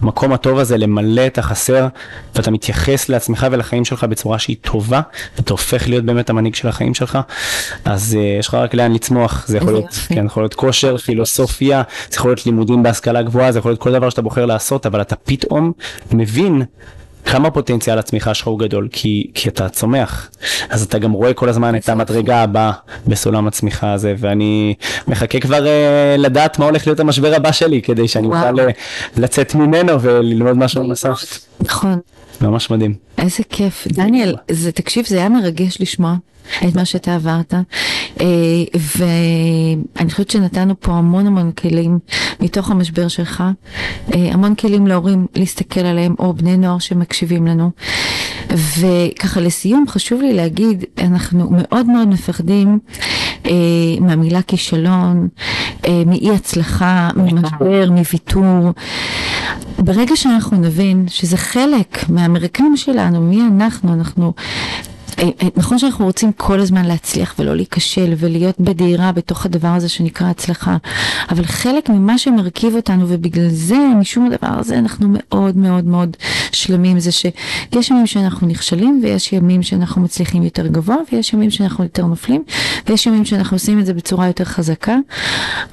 [0.00, 1.86] המקום הטוב הזה למלא את החסר,
[2.34, 5.00] ואתה מתייחס לעצמך ולחיים שלך בצורה שהיא טובה,
[5.36, 7.18] ואתה הופך להיות באמת המנהיג של החיים שלך,
[7.84, 9.44] אז uh, יש לך רק לאן לצמוח.
[9.48, 10.14] זה יכול להיות, יופי.
[10.14, 13.92] כן, יכול להיות כושר, פילוסופיה, זה יכול להיות לימודים בהשכלה גבוהה, זה יכול להיות כל
[13.92, 15.72] דבר שאתה בוחר לעשות, אבל אתה פתאום
[16.12, 16.62] מבין
[17.24, 20.30] כמה פוטנציאל הצמיחה שלך הוא גדול, כי, כי אתה צומח,
[20.68, 22.72] אז אתה גם רואה כל הזמן את המדרגה הבאה
[23.06, 24.74] בסולם הצמיחה הזה, ואני
[25.08, 28.50] מחכה כבר uh, לדעת מה הולך להיות המשבר הבא שלי, כדי שאני וואו.
[28.50, 28.72] אוכל uh,
[29.16, 31.38] לצאת ממנו וללמוד משהו נוסף.
[31.60, 31.98] נכון.
[32.40, 32.94] ממש מדהים.
[33.18, 33.86] איזה כיף.
[33.86, 36.14] דניאל, זה, תקשיב, זה היה מרגש לשמוע
[36.68, 37.60] את מה שאתה עברת, אה,
[38.74, 41.98] ואני חושבת שנתנו פה המון המון כלים
[42.40, 43.44] מתוך המשבר שלך,
[44.14, 47.70] אה, המון כלים להורים להסתכל עליהם, או בני נוער שמקשיבים לנו.
[48.50, 52.78] וככה לסיום חשוב לי להגיד, אנחנו מאוד מאוד מפחדים
[53.46, 53.52] אה,
[54.00, 55.28] מהמילה כישלון,
[55.86, 58.72] אה, מאי הצלחה, ממשבר, מוויתור.
[59.78, 64.93] ברגע שאנחנו נבין שזה חלק מהמרקם שלנו, מי אנחנו, אנחנו אה, אה, אה,
[65.56, 70.76] נכון שאנחנו רוצים כל הזמן להצליח ולא להיכשל ולהיות בדהירה בתוך הדבר הזה שנקרא הצלחה,
[71.30, 76.16] אבל חלק ממה שמרכיב אותנו ובגלל זה, משום הדבר הזה, אנחנו מאוד מאוד מאוד
[76.52, 81.84] שלמים, זה שיש ימים שאנחנו נכשלים ויש ימים שאנחנו מצליחים יותר גבוה ויש ימים שאנחנו
[81.84, 82.42] יותר נופלים
[82.86, 84.96] ויש ימים שאנחנו עושים את זה בצורה יותר חזקה,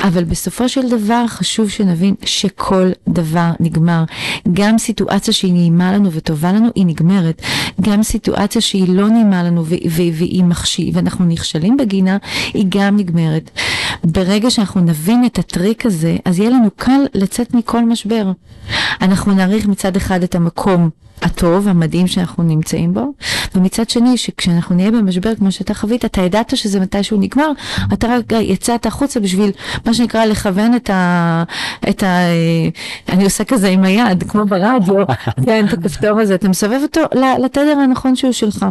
[0.03, 4.03] אבל בסופו של דבר חשוב שנבין שכל דבר נגמר.
[4.53, 7.41] גם סיטואציה שהיא נעימה לנו וטובה לנו, היא נגמרת.
[7.81, 12.17] גם סיטואציה שהיא לא נעימה לנו והיא מחשיא, ואנחנו נכשלים בגינה,
[12.53, 13.51] היא גם נגמרת.
[14.03, 18.31] ברגע שאנחנו נבין את הטריק הזה, אז יהיה לנו קל לצאת מכל משבר.
[19.01, 20.89] אנחנו נעריך מצד אחד את המקום
[21.21, 23.13] הטוב, המדהים שאנחנו נמצאים בו,
[23.55, 27.51] ומצד שני, שכשאנחנו נהיה במשבר כמו שאתה חווית, אתה ידעת שזה מתישהו נגמר,
[27.93, 29.51] אתה רק יצאת החוצה בשביל,
[29.85, 31.43] מה שנקרא, לכוון את ה...
[31.89, 32.17] את ה...
[33.09, 35.05] אני עושה כזה עם היד, כמו ברדיו,
[35.45, 37.01] כן, את הכפתור הזה, אתה מסובב אותו
[37.43, 38.65] לתדר הנכון שהוא שלך.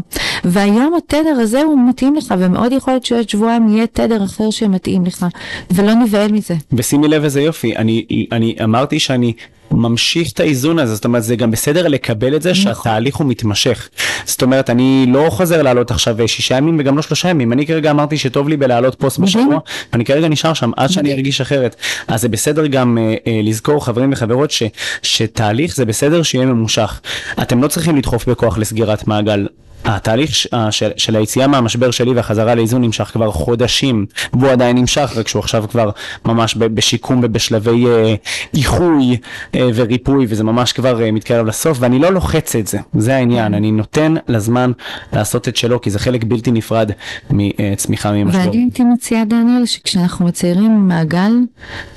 [0.45, 5.05] והיום התדר הזה הוא מתאים לך, ומאוד יכול להיות שעוד שבועיים יהיה תדר אחר שמתאים
[5.05, 5.27] לך,
[5.71, 6.55] ולא נבהל מזה.
[6.73, 9.33] ושימי לב איזה יופי, אני, אני אמרתי שאני
[9.73, 12.63] ממשיך את האיזון הזה, זאת אומרת זה גם בסדר לקבל את זה נכון.
[12.63, 13.89] שהתהליך הוא מתמשך.
[14.25, 17.91] זאת אומרת אני לא חוזר לעלות עכשיו שישה ימים וגם לא שלושה ימים, אני כרגע
[17.91, 19.59] אמרתי שטוב לי בלהעלות פוסט בשבוע,
[19.93, 21.77] ואני כרגע נשאר שם עד שאני ארגיש אחרת.
[22.09, 24.63] אז זה בסדר גם אה, אה, לזכור חברים וחברות ש,
[25.03, 27.01] שתהליך זה בסדר שיהיה ממושך.
[27.43, 29.47] אתם לא צריכים לדחוף בכוח לסגירת מעגל.
[29.85, 30.35] התהליך
[30.71, 35.41] של, של היציאה מהמשבר שלי והחזרה לאיזון נמשך כבר חודשים, והוא עדיין נמשך, רק שהוא
[35.41, 35.91] עכשיו כבר
[36.25, 38.15] ממש בשיקום ובשלבי אה,
[38.55, 39.17] איחוי
[39.55, 43.55] אה, וריפוי, וזה ממש כבר אה, מתקרב לסוף, ואני לא לוחץ את זה, זה העניין,
[43.55, 44.73] אני נותן לזמן
[45.13, 46.91] לעשות את שלו, כי זה חלק בלתי נפרד
[47.31, 48.41] מצמיחה ממשבר.
[48.41, 51.33] ואני הייתי מציעה, דניאל, שכשאנחנו מציירים מעגל,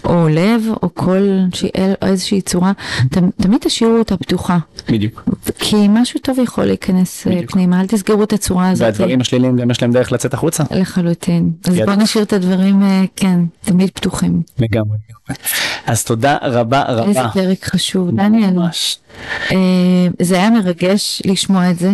[0.06, 1.28] או לב, או כל
[2.02, 2.72] איזושהי צורה,
[3.42, 4.58] תמיד תשאירו אותה פתוחה.
[4.90, 5.24] בדיוק.
[5.60, 7.42] כי משהו טוב יכול להיכנס אה,
[7.74, 7.82] פנימה.
[7.82, 8.86] אל תסגרו את הצורה הזאת.
[8.86, 10.64] והדברים השליליים גם יש להם דרך לצאת החוצה.
[10.72, 11.52] לחלוטין.
[11.68, 14.42] אז בוא נשאיר את הדברים, אה, כן, תמיד פתוחים.
[14.60, 14.98] לגמרי.
[15.86, 17.08] אז תודה רבה רבה.
[17.08, 18.54] איזה פרק חשוב, דניאל.
[18.54, 19.00] ממש.
[19.52, 19.58] אה,
[20.22, 21.92] זה היה מרגש לשמוע את זה.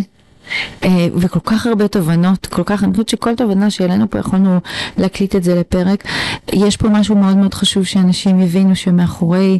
[0.83, 4.59] אה, וכל כך הרבה תובנות, כל כך, אני חושבת שכל תובנה שהעלינו פה יכולנו
[4.97, 6.03] להקליט את זה לפרק.
[6.53, 9.59] יש פה משהו מאוד מאוד חשוב שאנשים יבינו שמאחורי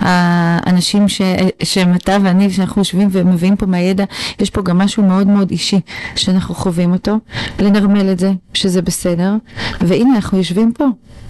[0.00, 1.22] האנשים ש,
[1.62, 4.04] שהם אתה ואני, שאנחנו יושבים ומביאים פה מהידע,
[4.40, 5.80] יש פה גם משהו מאוד מאוד אישי
[6.16, 7.18] שאנחנו חווים אותו,
[7.58, 9.34] לנרמל את זה, שזה בסדר,
[9.80, 10.84] והנה אנחנו יושבים פה.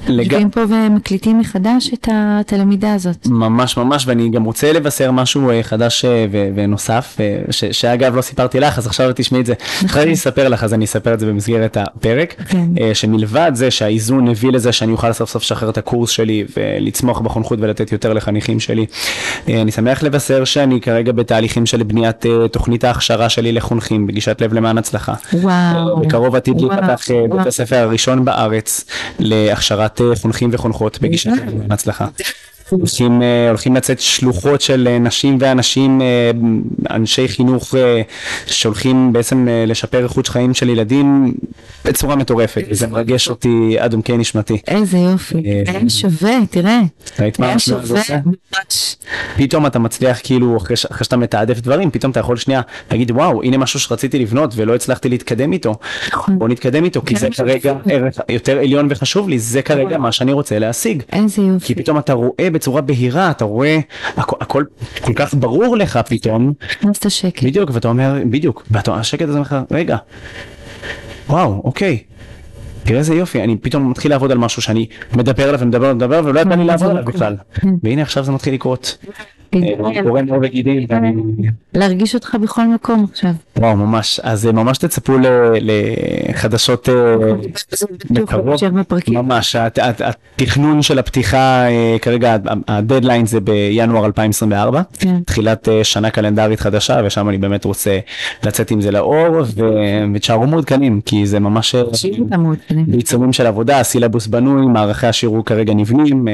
[0.08, 0.32] לג...
[0.32, 3.26] יושבים פה ומקליטים מחדש את, ה, את הלמידה הזאת.
[3.26, 7.16] ממש ממש, ואני גם רוצה לבשר משהו אה, חדש אה, ו, ונוסף,
[7.50, 9.54] ש, שאגב לא סיפרתי לך, אז עכשיו תשמעי את זה.
[9.76, 10.02] אחרי נכון.
[10.02, 12.34] אני אספר לך, אז אני אספר את זה במסגרת הפרק.
[12.48, 12.66] כן.
[12.80, 17.20] אה, שמלבד זה שהאיזון הביא לזה שאני אוכל סוף סוף לשחרר את הקורס שלי ולצמוח
[17.20, 18.86] בחונכות ולתת יותר לחניכים שלי.
[19.48, 24.40] אה, אני שמח לבשר שאני כרגע בתהליכים של בניית אה, תוכנית ההכשרה שלי לחונכים בגישת
[24.40, 25.14] לב למען הצלחה.
[25.32, 26.00] וואו.
[26.00, 28.84] בקרוב עתיד להיפתח בית הספר הראשון בארץ
[29.18, 29.89] להכשרת
[30.22, 32.08] חונכים וחונכות בגישת לב למען הצלחה.
[32.70, 36.30] הולכים, אה, הולכים לצאת שלוחות של אה, נשים ואנשים, אה,
[36.90, 37.74] אנשי חינוך
[38.46, 41.34] שהולכים בעצם לשפר איכות חיים של ילדים
[41.84, 44.58] בצורה מטורפת, וזה מרגש אותי עד עמקי נשמתי.
[44.68, 46.80] איזה יופי, היה שווה, תראה.
[47.18, 48.18] ראית מה זה עושה?
[49.36, 52.60] פתאום אתה מצליח כאילו, אחרי שאתה מתעדף דברים, פתאום אתה יכול שנייה
[52.90, 55.74] להגיד וואו, הנה משהו שרציתי לבנות ולא הצלחתי להתקדם איתו.
[56.08, 56.38] נכון.
[56.38, 57.32] בוא נתקדם איתו, כי זה כן.
[57.32, 61.02] כרגע ערך יותר עליון וחשוב לי, זה כרגע מה שאני רוצה להשיג.
[61.12, 61.66] איזה יופי.
[61.66, 63.78] כי פתאום אתה רואה בצורה בהירה, אתה רואה,
[64.16, 64.64] הכ, הכל
[65.00, 66.52] כל כך ברור לך פתאום.
[66.70, 67.44] נכנס את השקט.
[67.44, 69.96] בדיוק, ואתה אומר, בדיוק, והשקט הזה אומר לך, רגע,
[71.28, 71.98] וואו, אוקיי.
[72.82, 74.86] תראה איזה יופי, אני פתאום מתחיל לעבוד על משהו שאני
[75.16, 77.36] מדבר עליו ומדבר ומדבר ולא ידע לי לעבוד עליו בכלל.
[77.82, 78.98] והנה עכשיו זה מתחיל לקרות.
[80.02, 80.86] קורם עור וגידים.
[81.74, 83.30] להרגיש אותך בכל מקום עכשיו.
[83.60, 84.20] וואו ממש.
[84.22, 85.12] אז אה, ממש תצפו
[85.60, 86.94] לחדשות אה,
[88.10, 88.54] בקרוב
[89.08, 89.56] ממש.
[90.36, 92.36] התכנון של הפתיחה אה, כרגע
[92.68, 95.22] הדדליין זה בינואר 2024 כן.
[95.26, 97.98] תחילת שנה קלנדרית חדשה ושם אני באמת רוצה
[98.44, 99.44] לצאת עם זה לאור
[100.14, 101.74] ותשארו מעודכנים כי זה ממש
[102.86, 106.28] בעיצומים של עבודה הסילבוס בנוי מערכי השיעור כרגע נבנים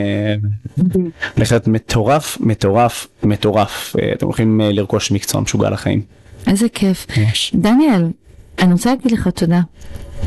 [1.35, 6.17] הולכת מטורף מטורף מטורף, אתם הולכים לרכוש מקצוע משוגע לחיים.
[6.47, 7.07] איזה כיף.
[7.19, 7.53] ממש.
[7.55, 8.11] דניאל,
[8.59, 9.61] אני רוצה להגיד לך תודה.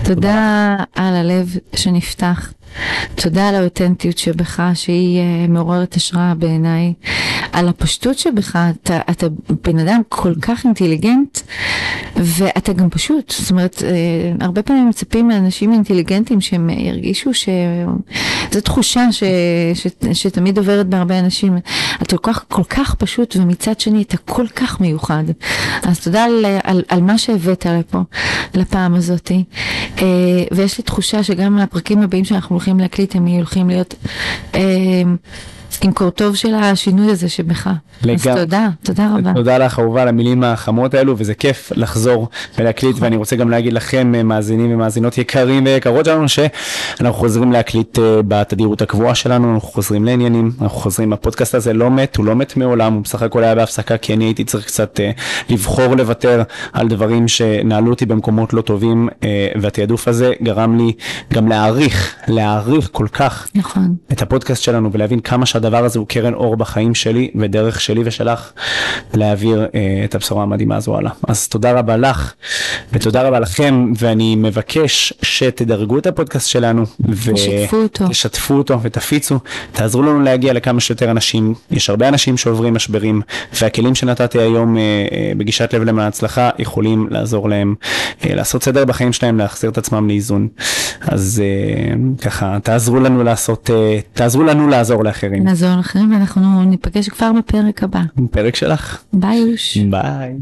[0.04, 2.54] תודה על הלב שנפתח.
[3.16, 6.94] תודה על האותנטיות שבך, שהיא uh, מעוררת השראה בעיניי.
[7.52, 9.28] על הפשטות שבך, אתה, אתה
[9.64, 11.40] בן אדם כל כך אינטליגנט,
[12.16, 13.34] ואתה גם פשוט.
[13.38, 17.50] זאת אומרת, uh, הרבה פעמים מצפים מאנשים אינטליגנטים שהם ירגישו ש...
[18.52, 19.24] זו תחושה ש,
[19.74, 21.58] ש, ש, שתמיד עוברת בהרבה אנשים.
[22.02, 25.24] אתה כל כך, כל כך פשוט, ומצד שני אתה כל כך מיוחד.
[25.84, 28.00] אז תודה על, על, על מה שהבאת לפה,
[28.54, 29.44] לפעם הזאתי.
[29.96, 30.02] Uh,
[30.52, 33.96] ויש לי תחושה שגם הפרקים הבאים שאנחנו הולכים להקליט, הם הולכים להיות
[34.56, 35.04] אה,
[35.82, 37.70] עם קורטוב של השינוי הזה שבך.
[38.04, 38.16] לגמרי.
[38.16, 39.34] אז תודה, תודה רבה.
[39.34, 43.74] תודה לך אהובה על המילים החמות האלו, וזה כיף לחזור ולהקליט, ואני רוצה גם להגיד
[43.74, 49.70] לכם, אה, מאזינים ומאזינות יקרים ויקרות שלנו, שאנחנו חוזרים להקליט אה, בתדירות הקבועה שלנו, אנחנו
[49.70, 53.44] חוזרים לעניינים, אנחנו חוזרים, הפודקאסט הזה לא מת, הוא לא מת מעולם, הוא בסך הכל
[53.44, 55.12] היה בהפסקה, כי אני הייתי צריך קצת אה,
[55.50, 59.10] לבחור לוותר על דברים שנעלו אותי במקומות לא טובים,
[59.62, 60.92] והתעדוף הזה גרם לי
[61.34, 63.96] גם להעריך, להעריך כל כך נכון.
[64.12, 68.52] את הפודקאסט שלנו ולהבין כמה שהדבר הזה הוא קרן אור בחיים שלי ודרך שלי ושלך
[69.14, 71.12] להעביר אה, את הבשורה המדהימה הזו הלאה.
[71.28, 72.34] אז תודה רבה לך
[72.94, 78.74] ותודה רבה לכם ואני מבקש שתדרגו את הפודקאסט שלנו ותשתפו אותו.
[78.74, 79.40] אותו ותפיצו,
[79.72, 81.54] תעזרו לנו להגיע לכמה שיותר אנשים.
[81.72, 83.22] יש הרבה אנשים שעוברים משברים
[83.62, 87.76] והכלים שנתתי היום אה, אה, בגישת לב למען הצלחה יכולים לעזור להם
[88.26, 90.48] אה, לעשות סדר בחיים שלהם, להחזיר את עצמם לאיזון.
[91.02, 95.48] אז אה, ככה תעזרו לנו לעשות, אה, תעזרו לנו לעזור לאחרים.
[95.62, 98.02] לעזור לאחרים ואנחנו ניפגש כבר בפרק הבא.
[98.32, 99.04] פרק שלך.
[99.14, 99.78] ביי אוש.
[99.78, 100.36] ביי.